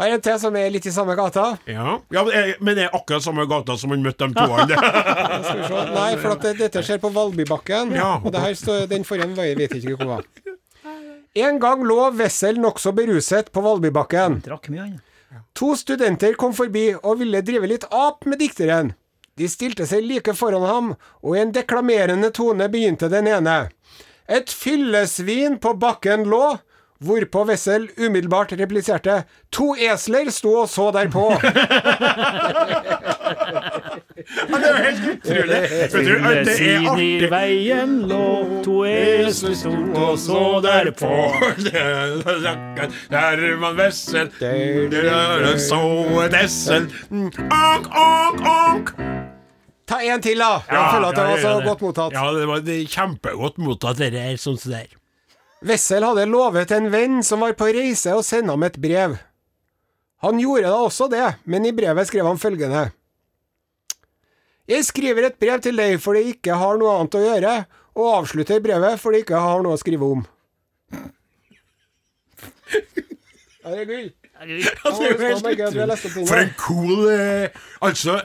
[0.00, 1.46] Har en til som er litt i samme gata.
[1.68, 4.38] Ja, ja men det er- men det er akkurat samme gata som han møtte de
[4.38, 4.80] to andre.
[5.98, 7.92] Nei, for at dette skjer på Valbybakken.
[7.98, 8.14] Ja.
[8.22, 10.28] Og det her står, den forrige veien vet jeg ikke hvor var.
[11.34, 14.38] En gang lå Wessel nokså beruset på Valbybakken.
[14.44, 15.00] Drakk mye, han.
[15.58, 18.92] To studenter kom forbi og ville drive litt ap med dikteren.
[19.34, 20.92] De stilte seg like foran ham,
[21.26, 23.56] og i en deklamerende tone begynte den ene.
[24.30, 26.54] Et fyllesvin på bakken lå,
[27.02, 29.22] hvorpå Wessel umiddelbart repliserte.
[29.52, 31.30] To esler sto og så derpå.
[34.24, 35.56] Ja, det er helt utrolig.
[35.70, 37.28] Vet du, det er Siden i artig.
[37.32, 38.20] veien lå
[38.64, 41.10] to esler sto og så derpå.
[43.14, 44.30] Der man vessel
[45.60, 45.82] så
[46.24, 48.94] et essel Ank, ank, ank.
[49.84, 50.62] Ta en til, da!
[50.70, 52.14] Jeg føler at det var så godt mottatt.
[52.16, 54.38] Ja, det var er kjempegodt mottatt, dette her.
[54.40, 55.03] sånn som det der.
[55.62, 59.16] Wessel hadde lovet en venn som var på reise å sende ham et brev.
[60.24, 62.88] Han gjorde da også det, men i brevet skrev han følgende.
[64.68, 67.54] Jeg skriver et brev til deg fordi jeg ikke har noe annet å gjøre,
[67.94, 70.24] og avslutter brevet fordi jeg ikke har noe å skrive om.
[73.64, 74.08] Ja, det er gull.
[74.44, 75.94] Er
[76.26, 77.54] For en cool eh,
[77.86, 78.18] Altså,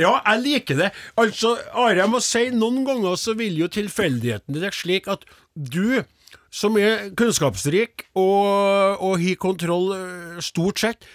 [0.00, 0.88] ja, jeg liker det.
[1.20, 5.24] Altså, Are, jeg må si noen ganger så vil jo tilfeldigheten det slik at
[5.54, 6.02] du,
[6.52, 11.06] som er kunnskapsrik og, og har kontroll eh, stort sett,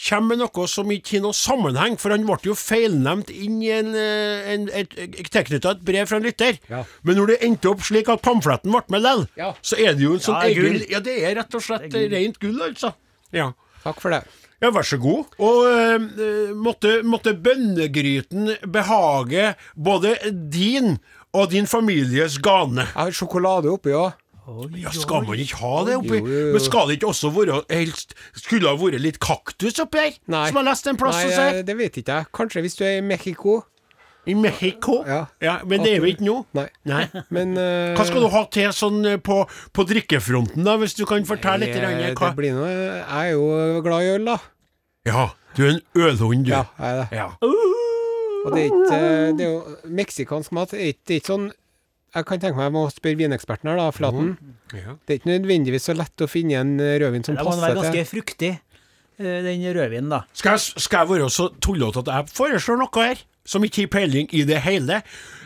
[0.00, 3.72] kommer med noe som ikke har noen sammenheng, for han ble jo feilnevnt inn i
[3.74, 4.94] en, eh, en, et,
[5.26, 6.60] tilknyttet et brev fra en lytter.
[6.70, 6.84] Ja.
[7.02, 9.50] Men når det endte opp slik at pamfletten ble med likevel, Ja.
[9.60, 10.86] så er det jo en sånn Ja, egen gull.
[10.94, 12.94] Ja, det er rett og slett rent gull, altså.
[13.34, 13.50] Ja.
[13.82, 14.22] Takk for det.
[14.60, 15.34] Ja, vær så god.
[15.40, 20.14] Og eh, måtte, måtte bønnegryten behage både
[20.52, 20.98] din
[21.32, 22.84] og din families gane.
[22.90, 24.12] Jeg har sjokolade oppi òg.
[24.80, 26.18] Ja, skal man ikke ha det oppi?
[26.18, 26.52] Jo, jo, jo.
[26.56, 30.16] Men skal det ikke også være helst Skulle det ha vært litt kaktus oppi her?
[30.32, 30.46] Nei.
[30.50, 31.58] Som jeg leste en plass Nei, hos her?
[31.60, 32.30] eh, det vet ikke jeg.
[32.40, 33.60] Kanskje hvis du er i Mexico.
[34.28, 34.98] I Mexico?
[35.08, 35.54] Ja.
[35.64, 36.36] Men det er jo ikke nå.
[36.56, 36.66] Nei.
[36.88, 37.04] Nei.
[37.36, 39.38] Men uh, Hva skal du ha til sånn eh, på,
[39.72, 41.76] på drikkefronten, da, hvis du kan fortelle litt?
[41.76, 42.32] eh, hva?
[42.32, 44.36] Det blir noe Jeg er jo glad i øl, da.
[45.08, 46.52] Ja, du er en ølhund, du.
[46.52, 47.08] Ja, jeg er det.
[47.16, 47.30] Ja.
[48.40, 49.00] Og det er ikke
[49.36, 50.70] Det er jo meksikansk mat.
[50.72, 51.48] Det er ikke, det er ikke sånn
[52.10, 54.32] Jeg kan tenke meg jeg må spørre vineksperten her, da, Flaten.
[54.74, 54.96] Ja.
[55.06, 57.60] Det er ikke nødvendigvis så lett å finne en eh, rødvin som passer til Det
[57.60, 58.50] må være ganske til fruktig,
[59.20, 60.24] eh, den rødvinen, da.
[60.34, 63.92] Skal jeg, skal jeg være så tullete at jeg foreslår noe her, som ikke har
[63.94, 65.00] peiling i det hele?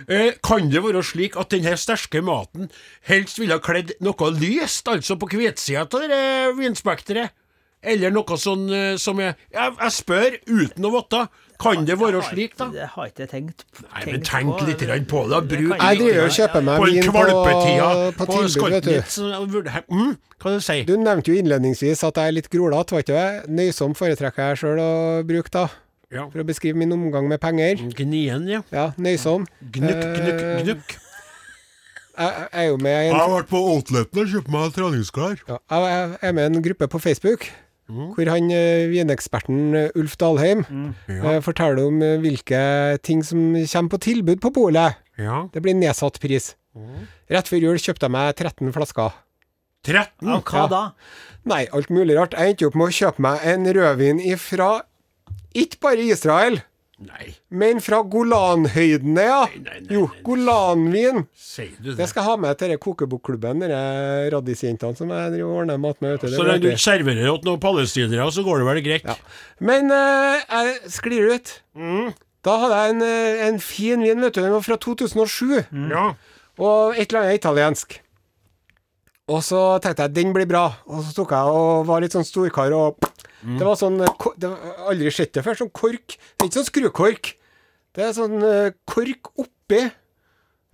[0.08, 2.72] Eh, kan det være slik at denne sterke maten
[3.10, 6.24] helst ville ha kledd noe lyst, altså på hvitsida av det
[6.62, 7.36] vinspekteret?
[7.84, 11.24] Eller noe sånn eh, som jeg, jeg Jeg spør uten å vite.
[11.60, 12.66] Kan det være slik, da?
[12.72, 15.38] Det har jeg ikke tenkt, Nei, men tenk litt på det.
[15.52, 19.94] Bruk Jeg driver og kjøper meg på vin på, på på tilbud, vet du.
[19.94, 20.10] Mm,
[20.42, 23.54] hva du sier Du nevnte jo innledningsvis at jeg er litt grolete, var ikke det?
[23.54, 24.90] Nøysom foretrekker jeg sjøl å
[25.28, 25.68] bruke, da.
[26.14, 26.26] Ja.
[26.30, 27.80] For å beskrive min omgang med penger.
[27.96, 28.60] Gnien, ja.
[28.74, 29.46] Ja, nøysom.
[29.62, 30.98] Gnukk, gnukk, Eh, gnukk.
[32.14, 35.40] Jeg jeg er jo med i en har vært på outleten og kjøpt meg treningsklær.
[35.48, 37.48] Ja, jeg er med i en gruppe på Facebook
[37.84, 38.14] Mm.
[38.16, 40.62] hvor han eh, vineksperten eh, Ulf Dalheim
[41.04, 42.60] eh, forteller om hvilke
[43.04, 44.96] ting som kommer på tilbud på polet.
[45.20, 45.42] Ja.
[45.52, 46.54] Det blir nedsatt pris.
[46.74, 47.04] Mm.
[47.30, 49.12] Rett før jul kjøpte jeg meg 13 flasker.
[49.84, 50.32] 13?
[50.32, 50.66] Av hva Ja.
[50.72, 50.82] da?
[51.44, 52.32] Nei, alt mulig rart.
[52.32, 54.70] Jeg endte opp med å kjøpe meg en rødvin ifra
[55.54, 56.56] ikke bare Israel,
[57.04, 59.40] Nei, men fra Golanhøydene, ja.
[59.50, 60.06] nei, nei, Jo.
[60.24, 61.24] Golanvin.
[61.36, 62.08] sier du Det det?
[62.10, 66.14] skal jeg ha med til kokebokklubben, de radisjentene som jeg driver og ordner mat med.
[66.16, 66.36] vet du.
[66.36, 69.04] Så lenge du ikke serverer til noen palestinere, så går det vel greit?
[69.04, 69.16] Ja.
[69.60, 71.52] Men uh, jeg sklir ut.
[71.76, 72.12] Mm.
[72.44, 74.42] Da hadde jeg en, eh, en fin vin, vet du.
[74.44, 75.62] Den var fra 2007.
[75.90, 76.10] Ja.
[76.60, 78.00] Og et eller annet italiensk.
[79.32, 80.66] Og så tenkte jeg den blir bra.
[80.90, 82.98] Og så tok jeg og var litt sånn storkar og
[83.44, 83.58] Mm.
[83.60, 85.58] Det var sånn eh, det var, Aldri sett det før.
[85.58, 86.14] Sånn kork.
[86.16, 87.32] Det er ikke sånn skrukork.
[87.94, 89.82] Det er sånn eh, kork oppi.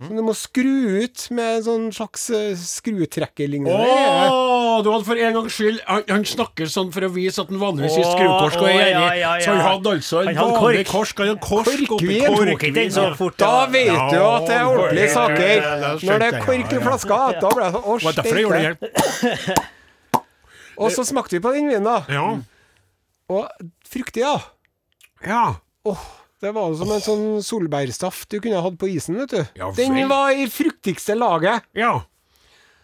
[0.01, 5.19] Som du må skru ut med en sånn slags uh, skrutrekkerlignende Åh, du hadde for
[5.21, 8.63] en gangs skyld Han, han snakker sånn for å vise at han vanligvis Åh, skrukorsk
[8.63, 9.19] og er ja, gjerrig.
[9.21, 10.93] ja, Så han hadde altså en Han hadde vanlig kork.
[10.95, 11.21] korsk.
[11.21, 12.79] Han hadde kork oppi Korkvin.
[12.95, 13.05] Ja.
[13.19, 13.37] fort.
[13.41, 13.67] Da ja.
[13.75, 15.67] vet du at det er ordentlige saker.
[16.07, 16.85] Når det er kork i ja, ja.
[16.87, 19.59] flaska, da ble det sånn Å, steike.
[20.81, 21.99] Og så smakte vi på den vinen, da.
[22.09, 22.25] Ja.
[23.31, 24.33] Og fruktig, ja.
[25.27, 25.43] ja.
[25.87, 26.03] Åh,
[26.41, 29.43] det var som en sånn solbærsaft du kunne hatt på isen, vet du.
[29.61, 31.61] Ja Den var i fruktigste laget.
[31.77, 31.99] ja.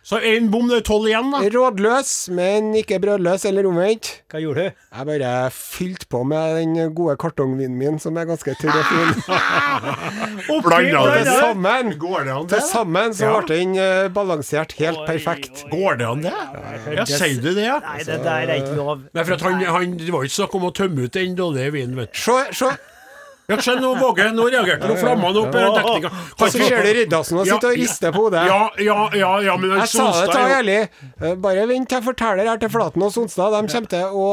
[0.07, 1.41] Så én bom, det er tolv igjen, da.
[1.51, 4.21] Rådløs, men ikke brødløs, eller omvendt.
[4.31, 4.77] Hva gjorde du?
[4.95, 9.11] Jeg bare fylte på med den gode kartongvinen min, som er ganske tørr og fin.
[10.63, 11.25] Blanda det.
[11.25, 12.63] til sammen, Går det an, til det?
[12.69, 13.41] sammen så Ja.
[13.41, 15.65] ble den eh, balansert helt perfekt.
[15.75, 16.33] Går det an, det?
[16.95, 17.79] Ja, sier du det, ja?
[17.83, 19.01] Nei, det der er ikke lov.
[19.11, 21.73] Nei, for at han, han, Det var ikke snakk om å tømme ut den dårlige
[21.75, 22.19] vinen, vet du.
[22.23, 22.71] Se, se.
[23.47, 26.09] Ja, skjønn, nå våger Nå reagerte nå flammene opp Ja, den dekninga.
[26.35, 28.41] Og så ser du Riddarsen og sitter og rister på hodet.
[28.49, 30.79] Ja, ja, ja, ja, men Jeg sa det til ærlig.
[31.21, 33.55] Eh, Bare vent jeg forteller her til Flaten og Sonstad.
[33.55, 34.27] De kommer til å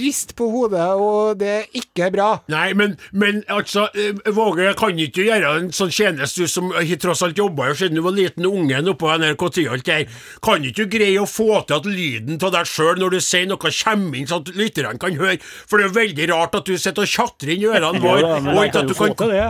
[0.00, 2.26] riste på hodet, og det er ikke bra.
[2.50, 7.22] Nei, men, men altså, eh, Våge kan ikke gjøre en sånn tjeneste, du som tross
[7.28, 10.18] alt jobba her siden du var liten ungen oppå NRK10 og alt det her.
[10.42, 13.46] Kan ikke du greie å få til at lyden av deg sjøl når du sier
[13.46, 15.38] noe kommer inn, sånn at lytterne kan høre?
[15.70, 18.47] For det er jo veldig rart at du sitter og tjatrer inn i ørene våre,
[18.64, 19.48] ikke at du kan Der, ja.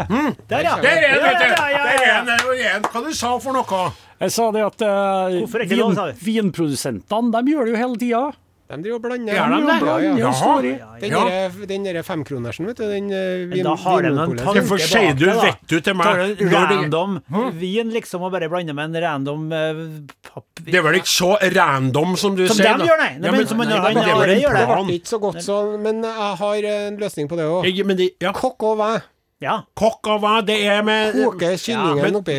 [0.49, 1.27] Der er den, vet du!
[1.27, 1.39] Ja.
[1.39, 2.91] Der er der er den.
[2.93, 3.83] Hva du sa for noe?
[4.19, 6.25] Jeg sa det at eh, Hvorfor ikke lov, vin, du?
[6.27, 8.23] vinprodusentene de gjør det jo hele tida.
[8.69, 9.33] De driver og blander.
[9.33, 9.77] Gjør de det?
[9.89, 10.17] Ja, ja.
[10.19, 10.55] Jaha.
[11.01, 11.23] Den Ja.
[11.25, 12.85] derre- Den femkronersen, vet du.
[12.85, 15.95] Den uh, vin, da har de en tanke Hvorfor sier du bak vet du til
[15.95, 16.43] meg?
[16.53, 17.19] Random
[17.57, 19.83] vin, liksom, og bare blander med en random uh,
[20.23, 20.45] papp...
[20.65, 22.75] Det er vel ikke så random som du Som sier?
[22.77, 22.91] Som da?
[22.91, 23.13] gjør, nei.
[23.19, 26.69] Nei, men som Nei, han- det det ble ikke så godt sånn, men jeg har
[26.75, 28.33] en løsning på det òg.
[28.35, 28.93] Kokk og væ.
[29.41, 29.61] Ja.
[29.79, 30.33] Kokk og hva?
[30.43, 32.39] Det er med Koke kyllingen men- oppi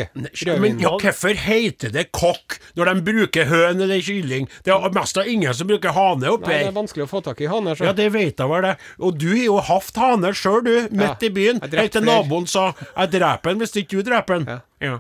[0.60, 4.50] Men ja, hvorfor heter det kokk når de bruker høn eller kylling?
[4.66, 6.66] Det er mest av ingen som bruker hane oppi her.
[6.66, 7.88] det er vanskelig å få tak i hane så.
[7.88, 8.76] Ja, det vet jeg vel det.
[9.00, 11.62] Og du har jo hatt hane sjøl, du, midt Ja, i byen.
[11.72, 14.48] Helt til naboen sa 'jeg dreper den hvis ikke du dreper den'.
[14.48, 14.60] Ja.
[14.82, 15.00] Ja.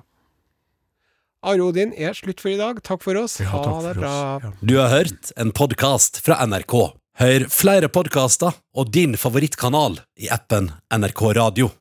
[1.43, 2.81] Are Odin er slutt for i dag.
[2.83, 3.39] Takk for oss.
[3.39, 4.39] Ja, ha det bra.
[4.43, 4.51] Ja.
[4.61, 6.93] Du har hørt en podkast fra NRK.
[7.19, 11.71] Hør flere podkaster og din favorittkanal i appen NRK Radio.